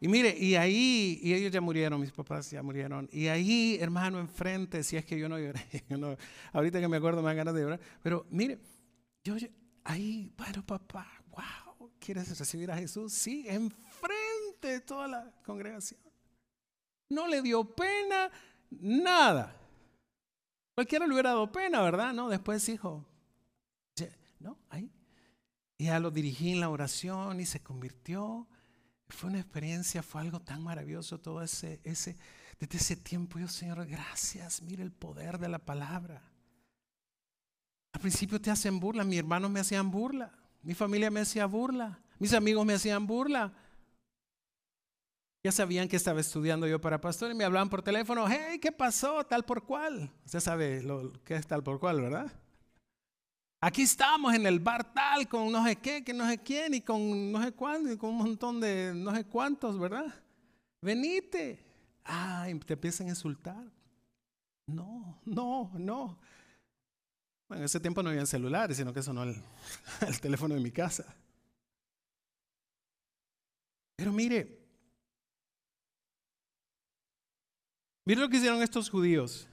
[0.00, 3.08] Y mire, y ahí, y ellos ya murieron, mis papás ya murieron.
[3.12, 5.60] Y ahí, hermano, enfrente, si es que yo no lloré,
[6.52, 7.80] ahorita que me acuerdo me dan ganas de llorar.
[8.02, 8.58] Pero mire,
[9.24, 9.34] yo
[9.84, 13.12] ahí, bueno, papá, wow ¿Quieres recibir a Jesús?
[13.12, 16.00] Sí, enfrente de toda la congregación.
[17.10, 18.30] No le dio pena,
[18.70, 19.54] nada.
[20.74, 22.12] Cualquiera le hubiera dado pena, ¿verdad?
[22.12, 23.04] No, después dijo,
[24.38, 24.90] no, ahí.
[25.78, 28.48] Y ya lo dirigí en la oración y se convirtió.
[29.08, 32.18] Fue una experiencia, fue algo tan maravilloso todo ese, ese,
[32.58, 33.38] desde ese tiempo.
[33.38, 36.20] Yo, Señor, gracias, mire el poder de la palabra.
[37.92, 40.32] Al principio te hacen burla, mis hermanos me hacían burla.
[40.62, 42.00] Mi familia me hacía burla.
[42.18, 43.54] Mis amigos me hacían burla.
[45.44, 48.72] Ya sabían que estaba estudiando yo para pastor y me hablaban por teléfono, hey, ¿qué
[48.72, 49.24] pasó?
[49.24, 50.12] Tal por cual.
[50.26, 52.32] Usted sabe lo que es tal por cual, ¿verdad?
[53.60, 56.80] Aquí estamos en el bar tal con no sé qué, que no sé quién y
[56.80, 60.14] con no sé cuándo y con un montón de no sé cuántos, ¿verdad?
[60.80, 61.64] Venite.
[62.04, 63.64] Ay, te empiezan a insultar.
[64.68, 66.18] No, no, no.
[67.48, 69.34] Bueno, en ese tiempo no había celulares, sino que sonó el,
[70.06, 71.04] el teléfono de mi casa.
[73.96, 74.56] Pero mire,
[78.04, 79.48] mire lo que hicieron estos judíos.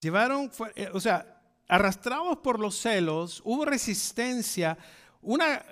[0.00, 1.33] Llevaron, eh, o sea,
[1.68, 4.76] arrastrados por los celos, hubo resistencia,
[5.22, 5.64] una,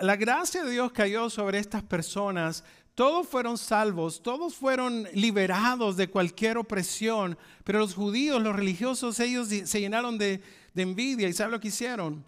[0.00, 6.10] la gracia de Dios cayó sobre estas personas, todos fueron salvos, todos fueron liberados de
[6.10, 10.42] cualquier opresión, pero los judíos, los religiosos, ellos se llenaron de,
[10.74, 12.24] de envidia y ¿sabe lo que hicieron?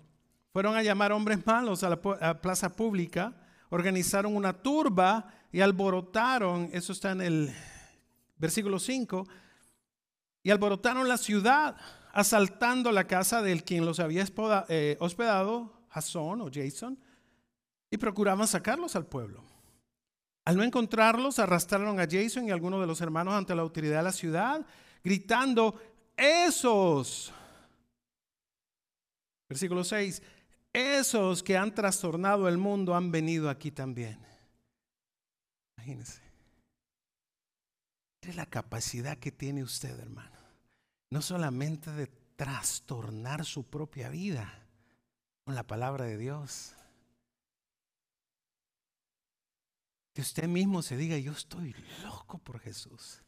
[0.52, 3.34] Fueron a llamar hombres malos a la plaza pública,
[3.70, 7.54] organizaron una turba y alborotaron, eso está en el
[8.36, 9.26] versículo 5,
[10.42, 11.76] y alborotaron la ciudad,
[12.12, 14.24] asaltando la casa del quien los había
[14.68, 16.98] eh, hospedado, Jason o Jason,
[17.90, 19.44] y procuraban sacarlos al pueblo.
[20.44, 24.02] Al no encontrarlos, arrastraron a Jason y algunos de los hermanos ante la autoridad de
[24.02, 24.64] la ciudad,
[25.02, 25.80] gritando,
[26.16, 27.32] esos
[29.52, 30.22] Versículo 6.
[30.72, 34.18] Esos que han trastornado el mundo han venido aquí también.
[35.76, 36.22] Imagínense.
[38.22, 40.41] Es la capacidad que tiene usted, hermano.
[41.12, 44.66] No solamente de trastornar su propia vida
[45.44, 46.74] con la palabra de Dios.
[50.14, 53.22] Que usted mismo se diga, yo estoy loco por Jesús.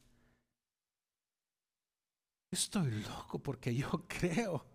[2.49, 4.65] Yo estoy loco porque yo creo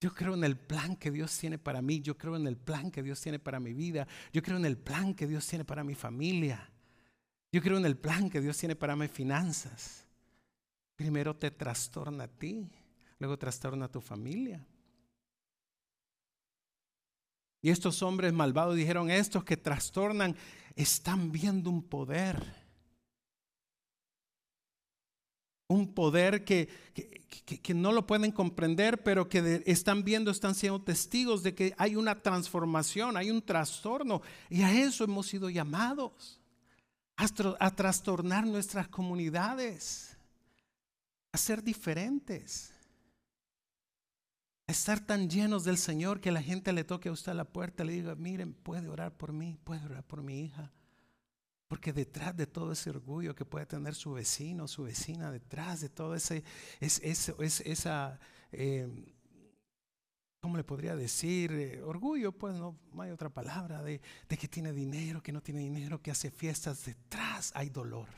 [0.00, 2.00] Yo creo en el plan que Dios tiene para mí.
[2.00, 4.08] Yo creo en el plan que Dios tiene para mi vida.
[4.32, 6.72] Yo creo en el plan que Dios tiene para mi familia.
[7.52, 10.07] Yo creo en el plan que Dios tiene para mis finanzas.
[10.98, 12.68] Primero te trastorna a ti,
[13.20, 14.66] luego trastorna a tu familia.
[17.62, 20.34] Y estos hombres malvados dijeron, estos que trastornan
[20.74, 22.44] están viendo un poder.
[25.68, 26.68] Un poder que,
[27.62, 31.94] que, no lo pueden comprender, pero que están viendo, están siendo testigos de que hay
[31.94, 34.20] una transformación, hay un trastorno.
[34.50, 36.40] Y a eso hemos sido llamados,
[37.16, 40.17] a trastornar nuestras comunidades,
[41.38, 42.72] a ser diferentes
[44.66, 47.84] estar tan llenos del Señor que la gente le toque a usted a la puerta
[47.84, 50.72] y le diga, miren, puede orar por mí, puede orar por mi hija.
[51.68, 55.88] Porque detrás de todo ese orgullo que puede tener su vecino, su vecina, detrás de
[55.88, 56.42] todo ese,
[56.80, 58.18] es, es, esa,
[58.50, 58.88] eh,
[60.40, 61.52] ¿cómo le podría decir?
[61.52, 65.60] Eh, orgullo, pues no, hay otra palabra, de, de que tiene dinero, que no tiene
[65.60, 68.08] dinero, que hace fiestas, detrás hay dolor.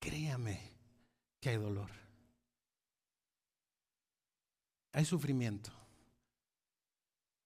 [0.00, 0.72] Créame
[1.40, 2.01] que hay dolor
[4.92, 5.72] hay sufrimiento.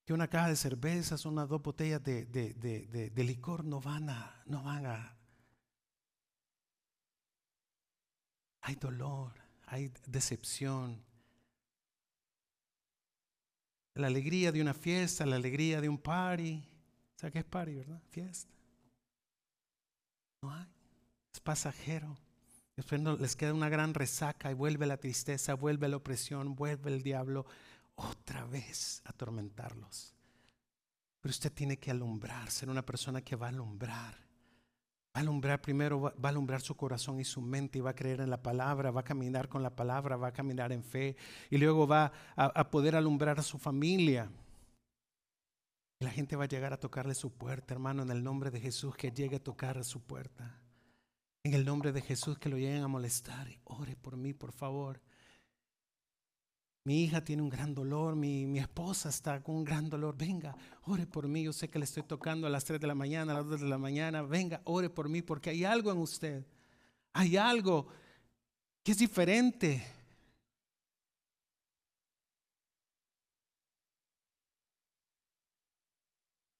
[0.05, 4.63] Que una caja de cervezas, unas dos botellas de, de, licor no van a, no
[4.63, 5.17] van a.
[8.61, 9.33] Hay dolor,
[9.65, 11.03] hay decepción.
[13.95, 16.63] La alegría de una fiesta, la alegría de un party.
[17.15, 18.01] ¿Sabes qué es party, verdad?
[18.09, 18.53] Fiesta.
[20.41, 20.67] No hay.
[21.33, 22.17] Es pasajero.
[22.77, 27.01] Después les queda una gran resaca y vuelve la tristeza, vuelve la opresión, vuelve el
[27.01, 27.47] diablo
[27.95, 30.13] otra vez a atormentarlos.
[31.19, 34.13] Pero usted tiene que alumbrar, ser una persona que va a alumbrar.
[34.13, 37.95] Va a alumbrar primero, va a alumbrar su corazón y su mente y va a
[37.95, 41.15] creer en la palabra, va a caminar con la palabra, va a caminar en fe
[41.49, 44.29] y luego va a, a poder alumbrar a su familia.
[45.99, 48.61] Y la gente va a llegar a tocarle su puerta, hermano, en el nombre de
[48.61, 50.61] Jesús, que llegue a tocar a su puerta.
[51.43, 53.47] En el nombre de Jesús que lo lleguen a molestar.
[53.63, 55.01] Ore por mí, por favor.
[56.83, 60.15] Mi hija tiene un gran dolor, mi, mi, esposa está con un gran dolor.
[60.17, 61.43] Venga, ore por mí.
[61.43, 63.61] Yo sé que le estoy tocando a las 3 de la mañana, a las 2
[63.61, 64.21] de la mañana.
[64.21, 66.45] Venga, ore por mí porque hay algo en usted.
[67.11, 67.87] Hay algo
[68.83, 69.85] que es diferente.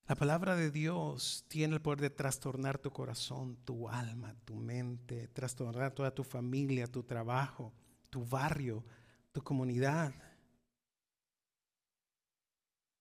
[0.07, 5.27] La palabra de Dios tiene el poder de trastornar tu corazón, tu alma, tu mente,
[5.27, 7.73] trastornar toda tu familia, tu trabajo,
[8.09, 8.85] tu barrio,
[9.33, 10.13] tu comunidad.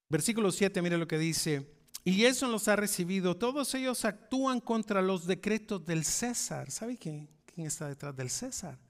[0.09, 1.73] Versículo 7, mire lo que dice.
[2.03, 3.37] Y eso los ha recibido.
[3.37, 6.73] Todos ellos actúan contra los decretos del César.
[6.73, 8.81] ¿Sabe quién, quién está detrás del César?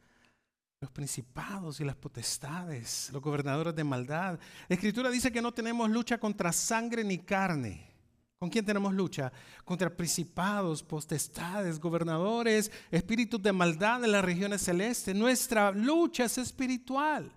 [0.81, 4.39] Los principados y las potestades, los gobernadores de maldad.
[4.69, 7.96] La escritura dice que no tenemos lucha contra sangre ni carne
[8.39, 9.33] ¿Con quién tenemos lucha?
[9.65, 15.15] Contra principados, potestades, gobernadores, espíritus de maldad en las regiones celestes.
[15.15, 17.33] Nuestra lucha es espiritual.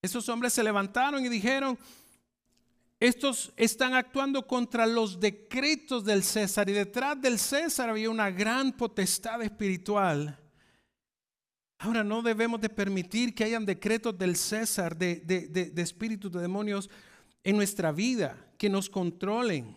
[0.00, 1.76] Esos hombres se levantaron y dijeron,
[3.00, 8.72] estos están actuando contra los decretos del César y detrás del César había una gran
[8.72, 10.38] potestad espiritual.
[11.80, 16.88] Ahora no debemos de permitir que hayan decretos del César, de, de espíritus de demonios
[17.42, 19.74] en nuestra vida que nos controlen.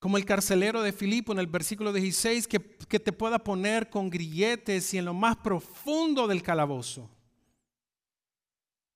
[0.00, 4.10] Como el carcelero de Filipo en el versículo 16, que, que te pueda poner con
[4.10, 7.10] grilletes y en lo más profundo del calabozo.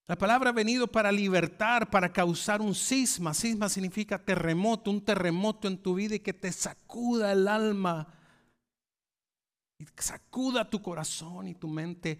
[0.07, 3.35] La palabra ha venido para libertar, para causar un cisma.
[3.35, 8.09] Cisma significa terremoto, un terremoto en tu vida y que te sacuda el alma,
[9.79, 12.19] y sacuda tu corazón y tu mente.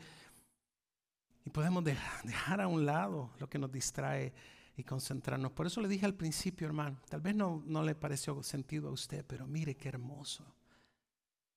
[1.45, 4.33] Y podemos dejar a un lado lo que nos distrae
[4.77, 5.53] y concentrarnos.
[5.53, 8.93] Por eso le dije al principio, hermano, tal vez no, no le pareció sentido a
[8.93, 10.45] usted, pero mire qué hermoso.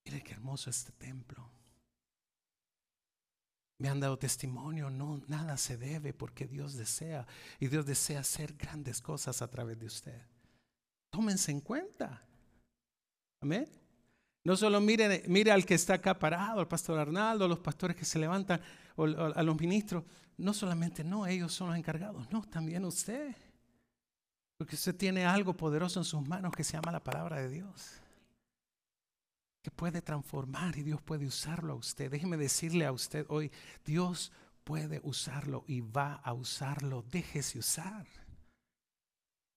[0.04, 1.50] Mire qué hermoso este templo.
[3.78, 7.26] Me han dado testimonio, no, nada se debe porque Dios desea
[7.58, 10.22] y Dios desea hacer grandes cosas a través de usted.
[11.10, 12.26] Tómense en cuenta.
[13.40, 13.68] Amén.
[14.44, 18.04] No solo mire, mire al que está acá parado, al pastor Arnaldo, los pastores que
[18.04, 18.60] se levantan,
[18.94, 20.04] o a los ministros.
[20.38, 23.34] No solamente no, ellos son los encargados, no, también usted.
[24.58, 28.00] Porque usted tiene algo poderoso en sus manos que se llama la palabra de Dios.
[29.62, 32.10] Que puede transformar y Dios puede usarlo a usted.
[32.10, 33.50] Déjeme decirle a usted hoy,
[33.84, 34.32] Dios
[34.64, 37.02] puede usarlo y va a usarlo.
[37.10, 38.06] Déjese usar.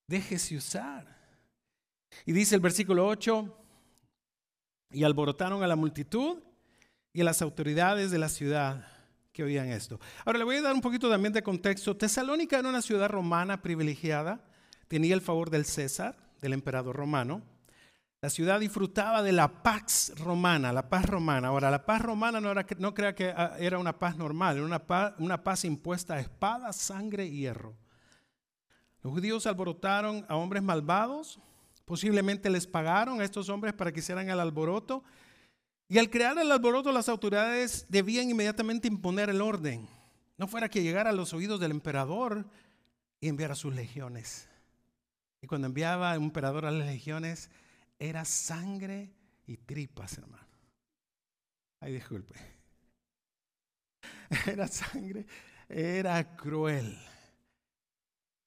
[0.06, 1.20] Déjese usar.
[2.26, 3.56] Y dice el versículo 8,
[4.92, 6.42] y alborotaron a la multitud
[7.12, 8.86] y a las autoridades de la ciudad
[9.32, 10.00] que oían esto.
[10.24, 11.96] Ahora le voy a dar un poquito también de contexto.
[11.96, 14.44] Tesalónica era una ciudad romana privilegiada,
[14.88, 17.42] tenía el favor del César, del emperador romano.
[18.22, 21.48] La ciudad disfrutaba de la paz romana, la paz romana.
[21.48, 24.66] Ahora, la paz romana no, era, no crea que ah, era una paz normal, era
[24.66, 27.74] una paz, una paz impuesta a espada, sangre y hierro.
[29.02, 31.40] Los judíos alborotaron a hombres malvados,
[31.86, 35.02] posiblemente les pagaron a estos hombres para que hicieran el alboroto.
[35.90, 39.88] Y al crear el alboroto, las autoridades debían inmediatamente imponer el orden.
[40.38, 42.46] No fuera que llegara a los oídos del emperador
[43.20, 44.48] y enviara sus legiones.
[45.42, 47.50] Y cuando enviaba un emperador a las legiones,
[47.98, 49.10] era sangre
[49.48, 50.46] y tripas, hermano.
[51.80, 52.36] Ay, disculpe.
[54.46, 55.26] Era sangre,
[55.68, 56.96] era cruel.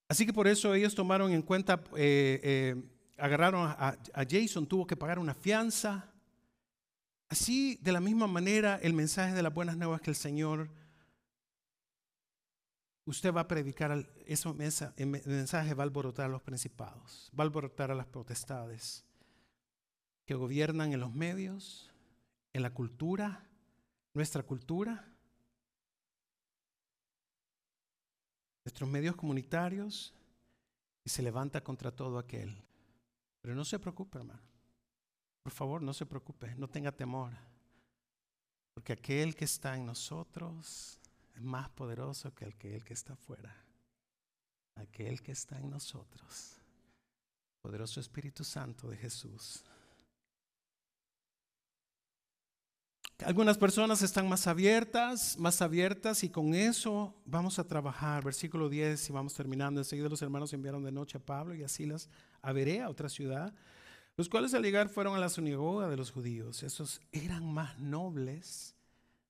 [0.08, 2.84] Así que por eso ellos tomaron en cuenta, eh, eh,
[3.18, 6.13] agarraron a Jason, tuvo que pagar una fianza.
[7.34, 10.70] Así, de la misma manera, el mensaje de las buenas nuevas que el Señor,
[13.06, 17.90] usted va a predicar, ese mensaje va a alborotar a los principados, va a alborotar
[17.90, 19.04] a las potestades
[20.26, 21.92] que gobiernan en los medios,
[22.54, 23.50] en la cultura,
[24.14, 25.12] nuestra cultura,
[28.64, 30.14] nuestros medios comunitarios,
[31.04, 32.64] y se levanta contra todo aquel.
[33.42, 34.53] Pero no se preocupe, hermano.
[35.44, 37.32] Por favor, no se preocupe, no tenga temor.
[38.74, 41.00] Porque aquel que está en nosotros
[41.36, 43.56] es más poderoso que aquel que está afuera.
[44.76, 46.58] Aquel que está en nosotros.
[47.62, 49.64] Poderoso Espíritu Santo de Jesús
[53.26, 58.24] Algunas personas están más abiertas, más abiertas y con eso vamos a trabajar.
[58.24, 59.80] Versículo 10 y vamos terminando.
[59.80, 62.10] Enseguida los hermanos enviaron de noche a Pablo y a Silas
[62.42, 63.54] a Berea, otra ciudad,
[64.16, 66.64] los cuales al llegar fueron a la sinagoga de los judíos.
[66.64, 68.76] Esos eran más nobles,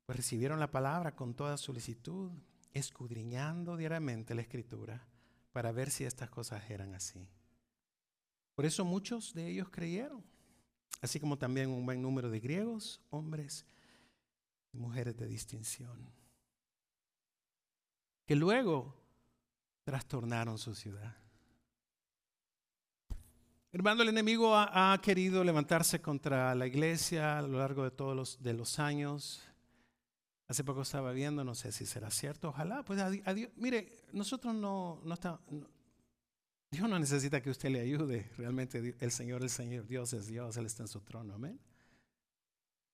[0.06, 2.32] pues recibieron la palabra con toda solicitud,
[2.74, 5.08] escudriñando diariamente la escritura
[5.52, 7.28] para ver si estas cosas eran así.
[8.56, 10.24] Por eso muchos de ellos creyeron,
[11.02, 13.66] así como también un buen número de griegos, hombres
[14.74, 16.12] mujeres de distinción,
[18.26, 18.96] que luego
[19.84, 21.23] trastornaron su ciudad.
[23.76, 28.80] Hermano, el enemigo ha, querido levantarse contra la iglesia a lo largo de todos los,
[28.80, 29.42] años.
[30.48, 32.86] Hace poco estaba viendo, no sé si será cierto, ojalá.
[32.86, 33.50] Pues adiós.
[33.56, 35.40] Mire, nosotros no, no está,
[36.70, 38.30] Dios no necesita que usted le ayude.
[38.38, 41.34] Realmente el Señor, el Señor, Dios es Dios, Él está en su trono.
[41.34, 41.60] Amén.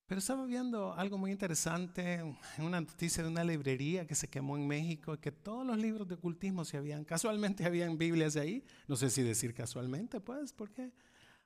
[0.10, 4.57] Pero estaba viendo algo muy interesante en una noticia de una librería que se quemó
[4.57, 8.66] en México y que todos los libros de ocultismo se habían, casualmente habían Biblias ahí,
[8.88, 10.91] no sé si decir casualmente, pues, porque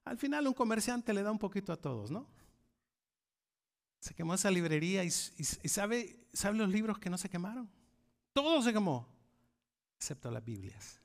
[0.05, 2.26] al final un comerciante le da un poquito a todos, ¿no?
[3.99, 7.70] Se quemó esa librería y, sabe, ¿sabe los libros que no se quemaron?
[8.32, 9.05] Todo se quemó,
[9.97, 11.01] excepto las Biblias.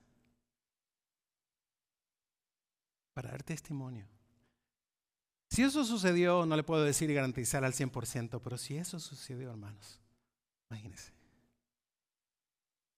[3.14, 4.17] Para dar testimonio.
[5.58, 9.50] Si eso sucedió, no le puedo decir y garantizar al 100%, pero si eso sucedió,
[9.50, 9.98] hermanos,
[10.70, 11.12] imagínense.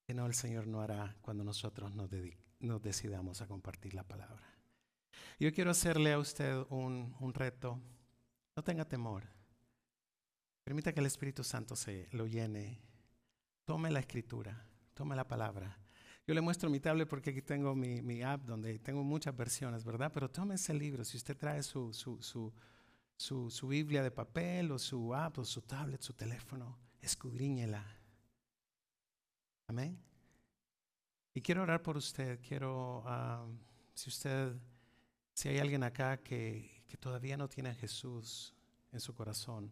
[0.05, 2.11] Que no el Señor no hará cuando nosotros nos,
[2.59, 4.47] nos decidamos a compartir la palabra.
[5.39, 7.81] Yo quiero hacerle a usted un, un reto.
[8.55, 9.23] No tenga temor.
[10.63, 12.79] Permita que el Espíritu Santo se lo llene.
[13.65, 15.80] Tome la escritura, tome la palabra
[16.31, 19.83] yo le muestro mi tablet porque aquí tengo mi, mi app donde tengo muchas versiones,
[19.83, 20.09] ¿verdad?
[20.13, 21.03] Pero tome ese libro.
[21.03, 22.53] Si usted trae su, su, su,
[23.17, 27.85] su, su Biblia de papel o su app o su tablet, su teléfono, escudriñela.
[29.67, 30.01] Amén.
[31.33, 32.39] Y quiero orar por usted.
[32.39, 33.45] Quiero, ah,
[33.93, 34.55] si usted,
[35.33, 38.55] si hay alguien acá que, que todavía no tiene a Jesús
[38.93, 39.69] en su corazón,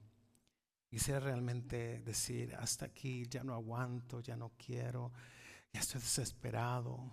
[0.89, 5.13] quisiera realmente decir, hasta aquí ya no aguanto, ya no quiero
[5.73, 7.11] ya estoy desesperado.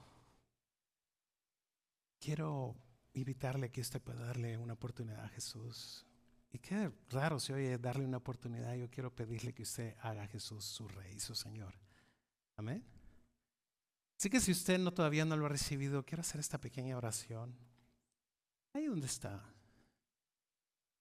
[2.18, 2.74] Quiero
[3.12, 6.04] invitarle que usted pueda darle una oportunidad a Jesús.
[6.52, 8.74] Y qué raro se oye darle una oportunidad.
[8.74, 11.74] Yo quiero pedirle que usted haga a Jesús su Rey, su Señor.
[12.56, 12.84] Amén.
[14.18, 17.54] Así que si usted no todavía no lo ha recibido, quiero hacer esta pequeña oración.
[18.72, 19.42] Ahí donde está.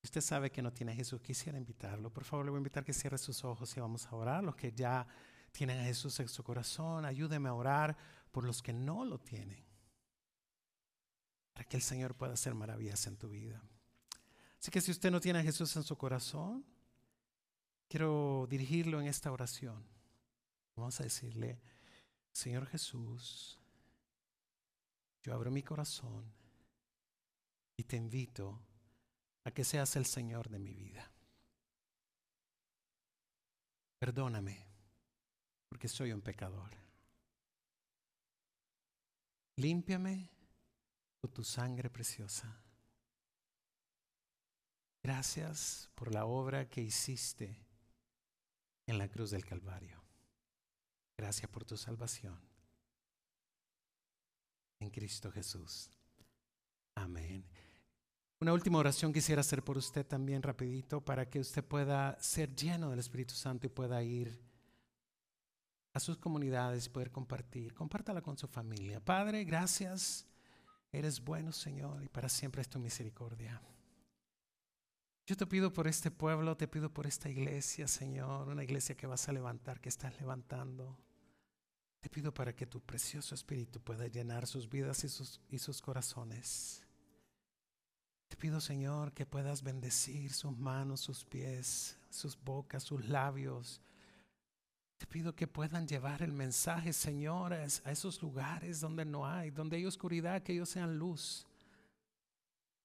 [0.04, 2.12] Usted sabe que no tiene a Jesús, quisiera invitarlo.
[2.12, 4.44] Por favor, le voy a invitar que cierre sus ojos y vamos a orar.
[4.44, 5.08] Los que ya
[5.56, 7.96] tienen a Jesús en su corazón, ayúdeme a orar
[8.32, 9.64] por los que no lo tienen.
[11.54, 13.64] Para que el Señor pueda hacer maravillas en tu vida.
[14.60, 16.66] Así que si usted no tiene a Jesús en su corazón,
[17.88, 19.82] quiero dirigirlo en esta oración.
[20.76, 21.62] Vamos a decirle,
[22.34, 23.58] Señor Jesús,
[25.24, 26.26] yo abro mi corazón
[27.78, 28.60] y te invito
[29.46, 31.10] a que seas el Señor de mi vida.
[33.98, 34.75] Perdóname
[35.76, 36.72] porque soy un pecador.
[39.58, 40.32] Límpiame
[41.20, 42.64] con tu sangre preciosa.
[45.04, 47.62] Gracias por la obra que hiciste
[48.88, 50.02] en la cruz del Calvario.
[51.18, 52.40] Gracias por tu salvación.
[54.80, 55.90] En Cristo Jesús.
[56.96, 57.44] Amén.
[58.40, 62.92] Una última oración quisiera hacer por usted también rapidito para que usted pueda ser lleno
[62.92, 64.55] del Espíritu Santo y pueda ir
[65.96, 67.74] a sus comunidades, poder compartir.
[67.74, 69.00] Compártala con su familia.
[69.00, 70.28] Padre, gracias.
[70.92, 73.62] Eres bueno, Señor, y para siempre es tu misericordia.
[75.26, 79.08] Yo te pido por este pueblo, te pido por esta iglesia, Señor, una iglesia que
[79.08, 81.00] vas a levantar, que estás levantando.
[82.02, 85.82] Te pido para que tu precioso Espíritu pueda llenar sus vidas y sus, y sus
[85.82, 86.84] corazones.
[88.28, 93.82] Te pido, Señor, que puedas bendecir sus manos, sus pies, sus bocas, sus labios.
[94.98, 99.78] Te pido que puedan llevar el mensaje, Señor, a esos lugares donde no hay, donde
[99.78, 101.46] hay oscuridad, que ellos sean luz.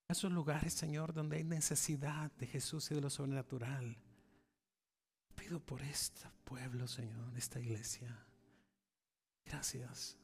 [0.09, 3.97] A esos lugares, Señor, donde hay necesidad de Jesús y de lo sobrenatural.
[5.27, 8.25] Te pido por este pueblo, Señor, esta iglesia.
[9.45, 10.17] Gracias,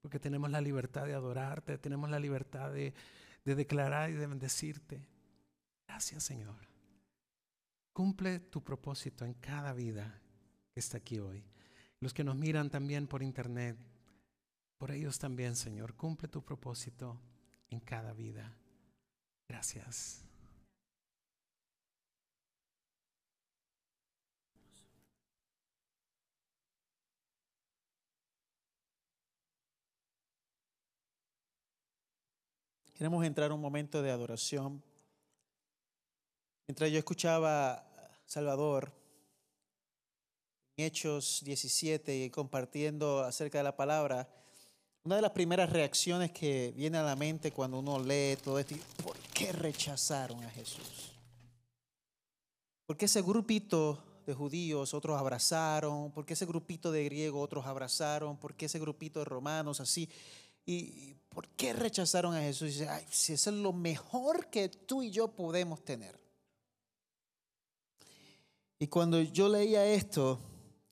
[0.00, 2.94] porque tenemos la libertad de adorarte, tenemos la libertad de
[3.44, 5.08] de declarar y de bendecirte.
[5.86, 6.68] Gracias Señor.
[7.92, 10.20] Cumple tu propósito en cada vida
[10.72, 11.44] que está aquí hoy.
[12.00, 13.76] Los que nos miran también por internet,
[14.78, 17.20] por ellos también Señor, cumple tu propósito
[17.70, 18.56] en cada vida.
[19.48, 20.24] Gracias.
[32.94, 34.80] Queremos entrar un momento de adoración.
[36.68, 37.84] Mientras yo escuchaba a
[38.24, 39.01] Salvador
[40.84, 44.28] Hechos 17 y compartiendo acerca de la palabra,
[45.04, 48.76] una de las primeras reacciones que viene a la mente cuando uno lee todo esto,
[49.02, 51.12] ¿por qué rechazaron a Jesús?
[52.86, 56.12] ¿Por qué ese grupito de judíos otros abrazaron?
[56.12, 58.36] ¿Por qué ese grupito de griegos otros abrazaron?
[58.36, 60.08] ¿Por qué ese grupito de romanos así?
[60.64, 62.68] ¿Y por qué rechazaron a Jesús?
[62.68, 66.20] Dice, ay, si eso es lo mejor que tú y yo podemos tener.
[68.78, 70.38] Y cuando yo leía esto,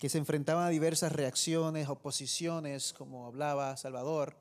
[0.00, 4.34] que se enfrentaban a diversas reacciones, oposiciones, como hablaba Salvador,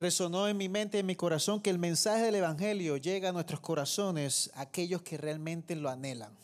[0.00, 3.60] resonó en mi mente, en mi corazón, que el mensaje del Evangelio llega a nuestros
[3.60, 6.36] corazones, a aquellos que realmente lo anhelan.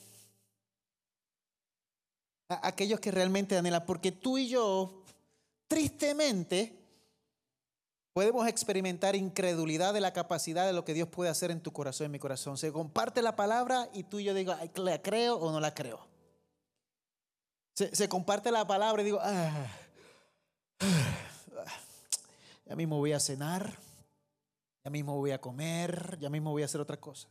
[2.48, 5.00] A aquellos que realmente anhelan, porque tú y yo
[5.70, 6.74] Tristemente,
[8.12, 12.06] podemos experimentar incredulidad de la capacidad de lo que Dios puede hacer en tu corazón,
[12.06, 12.58] en mi corazón.
[12.58, 16.00] Se comparte la palabra y tú y yo digo, ¿la creo o no la creo?
[17.92, 19.66] Se, comparte la palabra y digo, ah,
[20.80, 21.64] ah,
[22.66, 23.74] ya mismo voy a cenar,
[24.84, 27.26] ya mismo voy a comer, ya mismo voy a hacer otra cosa.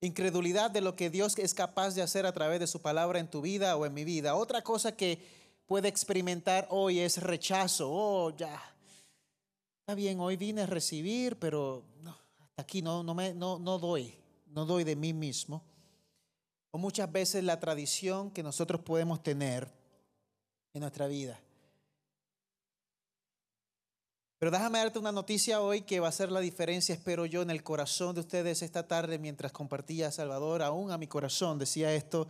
[0.00, 3.28] Incredulidad de lo que Dios es capaz de hacer a través de su palabra en
[3.28, 4.36] tu vida o en mi vida.
[4.36, 5.18] Otra cosa que
[5.66, 7.90] puede experimentar hoy es rechazo.
[7.90, 8.62] Oh, ya.
[9.80, 11.82] Está bien, hoy vine a recibir, pero
[12.38, 14.14] hasta aquí no, no, me, no, no doy,
[14.46, 15.64] no doy de mí mismo.
[16.72, 19.68] O muchas veces la tradición que nosotros podemos tener
[20.74, 21.38] en nuestra vida.
[24.42, 27.50] Pero déjame darte una noticia hoy que va a ser la diferencia, espero yo, en
[27.50, 31.94] el corazón de ustedes esta tarde mientras compartía a Salvador, aún a mi corazón, decía
[31.94, 32.26] esto.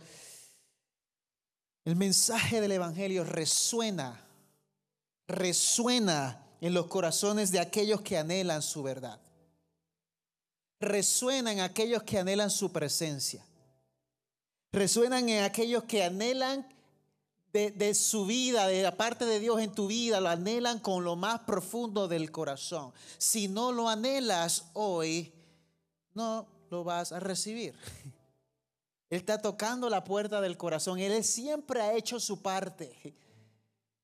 [1.85, 4.23] El mensaje del Evangelio resuena,
[5.27, 9.19] resuena en los corazones de aquellos que anhelan su verdad.
[10.79, 13.43] Resuena en aquellos que anhelan su presencia.
[14.73, 16.67] Resuenan en aquellos que anhelan
[17.53, 21.03] de, de, su vida, de la parte de Dios en tu vida, lo anhelan con
[21.03, 22.91] lo más profundo del corazón.
[23.19, 25.31] Si no lo anhelas hoy,
[26.15, 27.75] no lo vas a recibir.
[29.11, 30.97] Él está tocando la puerta del corazón.
[30.97, 33.15] Él siempre ha hecho su parte.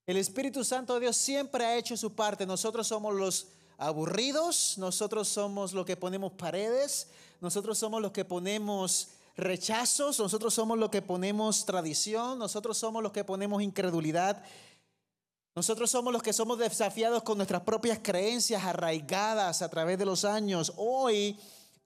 [0.06, 2.46] El Espíritu Santo de Dios siempre ha hecho su parte.
[2.46, 3.48] Nosotros somos los
[3.80, 7.08] aburridos, nosotros somos los que ponemos paredes,
[7.42, 9.08] nosotros somos los que ponemos
[9.40, 14.44] rechazos, nosotros somos los que ponemos tradición, nosotros somos los que ponemos incredulidad.
[15.56, 20.24] Nosotros somos los que somos desafiados con nuestras propias creencias arraigadas a través de los
[20.24, 20.74] años.
[20.78, 21.38] Hoy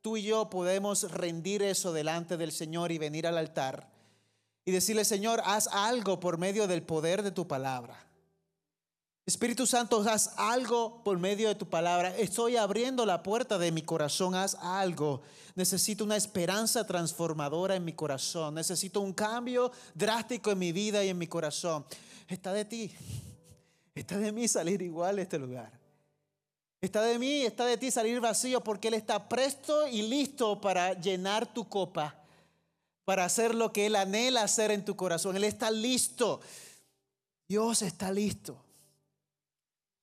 [0.02, 3.90] tú y yo podemos rendir eso delante del Señor y venir al altar
[4.66, 7.98] y decirle, Señor, haz algo por medio del poder de tu palabra.
[9.26, 12.16] Espíritu Santo, haz algo por medio de tu palabra.
[12.18, 15.22] Estoy abriendo la puerta de mi corazón, haz algo.
[15.56, 18.56] Necesito una esperanza transformadora en mi corazón.
[18.56, 21.86] Necesito un cambio drástico en mi vida y en mi corazón.
[22.28, 22.94] Está de ti.
[23.96, 25.72] Está de mí salir igual de este lugar.
[26.82, 31.00] Está de mí, está de ti salir vacío porque Él está presto y listo para
[31.00, 32.14] llenar tu copa,
[33.06, 35.38] para hacer lo que Él anhela hacer en tu corazón.
[35.38, 36.42] Él está listo.
[37.48, 38.63] Dios está listo.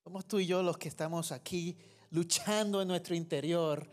[0.02, 1.76] Somos tú y yo los que estamos aquí
[2.10, 3.88] luchando en nuestro interior,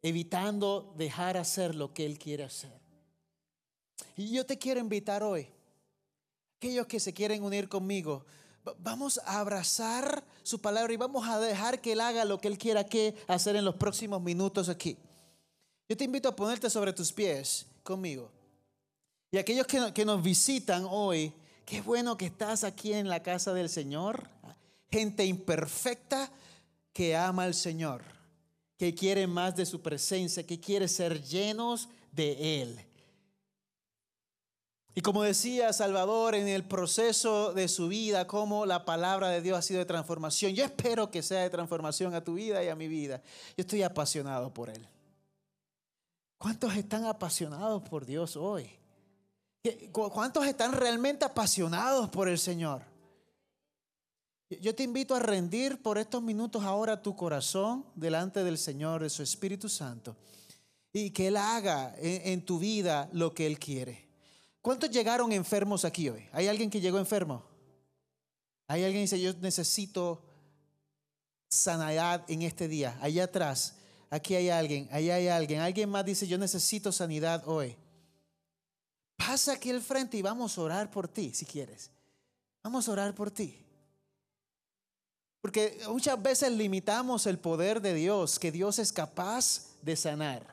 [0.00, 2.80] evitando dejar hacer lo que Él quiere hacer.
[4.16, 5.48] Y yo te quiero invitar hoy,
[6.56, 8.24] aquellos que se quieren unir conmigo,
[8.78, 12.56] vamos a abrazar su palabra y vamos a dejar que Él haga lo que Él
[12.56, 14.96] quiera que hacer en los próximos minutos aquí.
[15.88, 18.30] Yo te invito a ponerte sobre tus pies conmigo.
[19.30, 21.32] Y aquellos que, que nos visitan hoy,
[21.64, 24.35] qué bueno que estás aquí en la casa del Señor
[24.90, 26.30] gente imperfecta
[26.92, 28.02] que ama al Señor,
[28.76, 32.86] que quiere más de su presencia, que quiere ser llenos de Él.
[34.94, 39.58] Y como decía Salvador en el proceso de su vida, como la palabra de Dios
[39.58, 42.74] ha sido de transformación, yo espero que sea de transformación a tu vida y a
[42.74, 43.22] mi vida.
[43.58, 44.88] Yo estoy apasionado por Él.
[46.38, 48.70] ¿Cuántos están apasionados por Dios hoy?
[49.92, 52.95] ¿Cuántos están realmente apasionados por el Señor?
[54.48, 59.10] Yo te invito a rendir por estos minutos ahora tu corazón delante del Señor, de
[59.10, 60.16] su Espíritu Santo,
[60.92, 64.06] y que Él haga en, tu vida lo que Él quiere.
[64.62, 66.28] ¿Cuántos llegaron enfermos aquí hoy?
[66.32, 67.44] ¿Hay alguien que llegó enfermo?
[68.68, 70.22] ¿Hay alguien que dice, yo necesito
[71.48, 72.96] sanidad en este día?
[73.00, 73.74] Allá atrás,
[74.10, 75.60] aquí hay alguien, allá hay alguien.
[75.60, 77.76] Alguien más dice, yo necesito sanidad hoy.
[79.16, 81.90] Pasa aquí al frente y vamos a orar por ti, si quieres.
[82.62, 83.65] Vamos a orar por ti.
[85.46, 90.44] Porque muchas veces limitamos el poder de Dios, que Dios es capaz de sanar.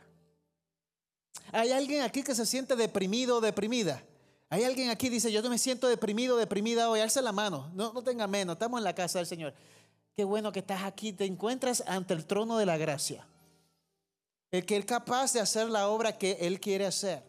[1.51, 4.03] Hay alguien aquí que se siente deprimido o deprimida.
[4.51, 6.99] Hay alguien aquí que dice, yo me siento deprimido, deprimida hoy.
[6.99, 7.71] Alza la mano.
[7.73, 8.53] No, no tenga menos.
[8.53, 9.55] Estamos en la casa del Señor.
[10.15, 11.11] Qué bueno que estás aquí.
[11.11, 13.25] Te encuentras ante el trono de la gracia.
[14.51, 17.23] El que es capaz de hacer la obra que Él quiere hacer.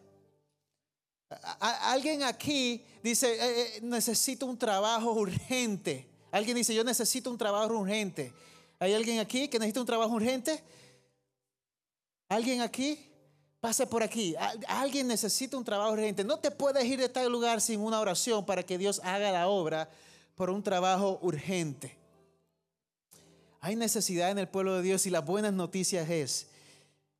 [1.59, 6.13] alguien aquí dice, eh, eh, necesito un trabajo urgente.
[6.35, 8.33] Alguien dice, yo necesito un trabajo urgente.
[8.77, 10.61] ¿Hay alguien aquí que necesita un trabajo urgente?
[12.27, 12.99] ¿Alguien aquí?
[13.61, 14.35] Pase por aquí.
[14.67, 16.25] Alguien necesita un trabajo urgente.
[16.25, 19.47] No te puedes ir de tal lugar sin una oración para que Dios haga la
[19.47, 19.89] obra
[20.35, 21.95] por un trabajo urgente.
[23.61, 26.47] Hay necesidad en el pueblo de Dios y las buenas noticias es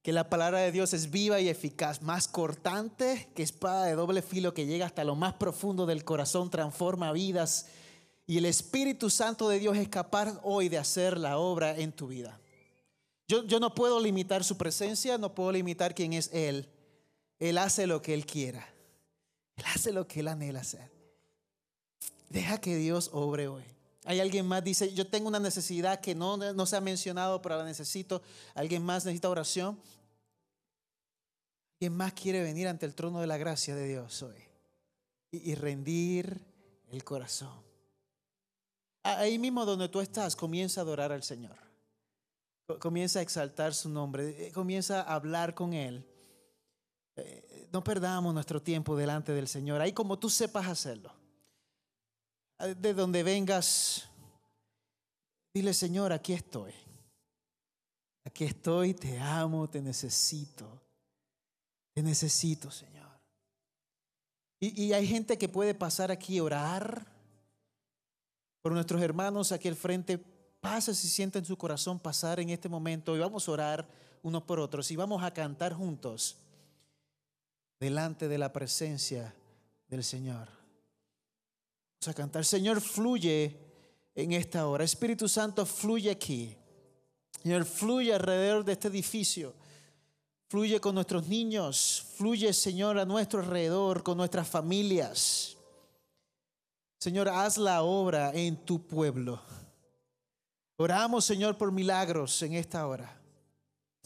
[0.01, 4.22] que la palabra de Dios es viva y eficaz, más cortante que espada de doble
[4.22, 7.68] filo que llega hasta lo más profundo del corazón, transforma vidas
[8.28, 12.08] y el Espíritu Santo de Dios es capaz hoy de hacer la obra en tu
[12.08, 12.40] vida.
[13.28, 16.70] Yo, yo no puedo limitar su presencia, no puedo limitar quién es Él.
[17.40, 18.68] Él hace lo que Él quiera.
[19.56, 20.92] Él hace lo que Él anhela hacer.
[22.30, 23.64] Deja que Dios obre hoy.
[24.06, 27.58] Hay alguien más, dice, yo tengo una necesidad que no, no se ha mencionado, pero
[27.58, 28.22] la necesito.
[28.54, 29.80] ¿Alguien más necesita oración?
[31.80, 34.36] ¿Quién más quiere venir ante el trono de la gracia de Dios hoy?
[35.32, 36.40] y rendir
[36.92, 37.66] el corazón.
[39.06, 41.56] Ahí mismo donde tú estás, comienza a adorar al Señor.
[42.80, 44.47] Comienza a exaltar su nombre.
[44.47, 46.03] Eh, comienza a hablar con Él.
[47.16, 49.80] Eh, no perdamos nuestro tiempo delante del Señor.
[49.80, 51.14] Ahí como tú sepas hacerlo.
[52.58, 54.10] De donde vengas,
[55.53, 56.74] dile Señor, aquí estoy.
[58.24, 60.82] Aquí estoy, te amo, te necesito.
[61.93, 63.06] Te necesito, Señor.
[64.60, 67.14] Y, y hay gente que puede pasar aquí orar
[68.66, 72.68] por nuestros hermanos aquí al frente, pasa si siente en su corazón pasar en este
[72.68, 73.88] momento y vamos a orar
[74.24, 76.38] unos por otros y vamos a cantar juntos
[77.80, 79.36] delante de la presencia
[79.88, 80.47] del Señor.
[80.47, 83.55] Vamos a cantar, Señor, fluye
[84.16, 84.84] en esta hora.
[84.84, 86.57] Espíritu Santo, fluye aquí.
[87.43, 89.53] Señor, fluye alrededor de este edificio.
[90.47, 92.03] Fluye con nuestros niños.
[92.18, 95.55] Fluye, Señor, a nuestro alrededor, con nuestras familias.
[97.06, 99.39] Señor, haz la obra en tu pueblo.
[100.76, 103.16] Oramos, Señor, por milagros en esta hora.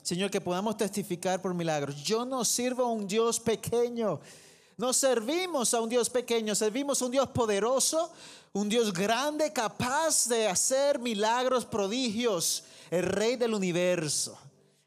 [0.02, 2.04] Señor, que podamos testificar por milagros.
[2.04, 4.20] Yo no sirvo a un Dios pequeño.
[4.76, 8.12] No servimos a un Dios pequeño, servimos a un Dios poderoso,
[8.52, 14.38] un Dios grande, capaz de hacer milagros, prodigios, el Rey del universo,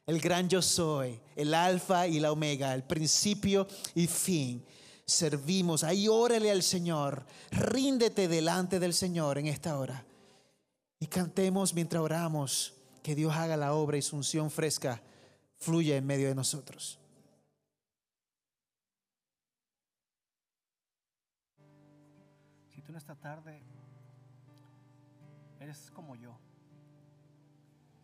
[0.05, 4.63] el gran yo soy, el alfa y la omega, el principio y fin
[5.05, 5.83] servimos.
[5.83, 7.25] Ahí órale al Señor.
[7.51, 10.05] Ríndete delante del Señor en esta hora.
[10.99, 15.01] Y cantemos mientras oramos que Dios haga la obra y su unción fresca
[15.57, 16.99] fluya en medio de nosotros.
[22.73, 23.61] Si tú en esta tarde
[25.59, 26.37] eres como yo,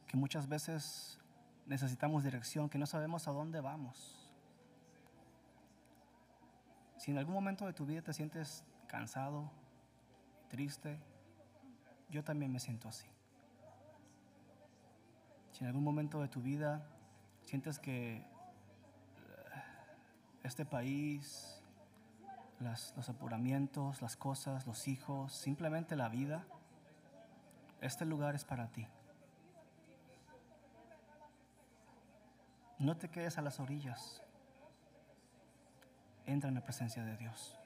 [0.07, 1.19] que muchas veces
[1.65, 4.18] necesitamos dirección, que no sabemos a dónde vamos.
[6.99, 9.49] Si en algún momento de tu vida te sientes cansado,
[10.49, 10.99] triste,
[12.09, 13.07] yo también me siento así.
[15.53, 16.85] Si en algún momento de tu vida
[17.43, 18.23] sientes que eh,
[20.43, 21.63] este país,
[22.59, 26.43] las- los apuramientos, las cosas, los hijos, simplemente la vida,
[27.79, 28.85] este lugar es para ti.
[32.77, 34.21] No te quedes a las orillas.
[36.29, 37.58] Entra en la presencia de Dios.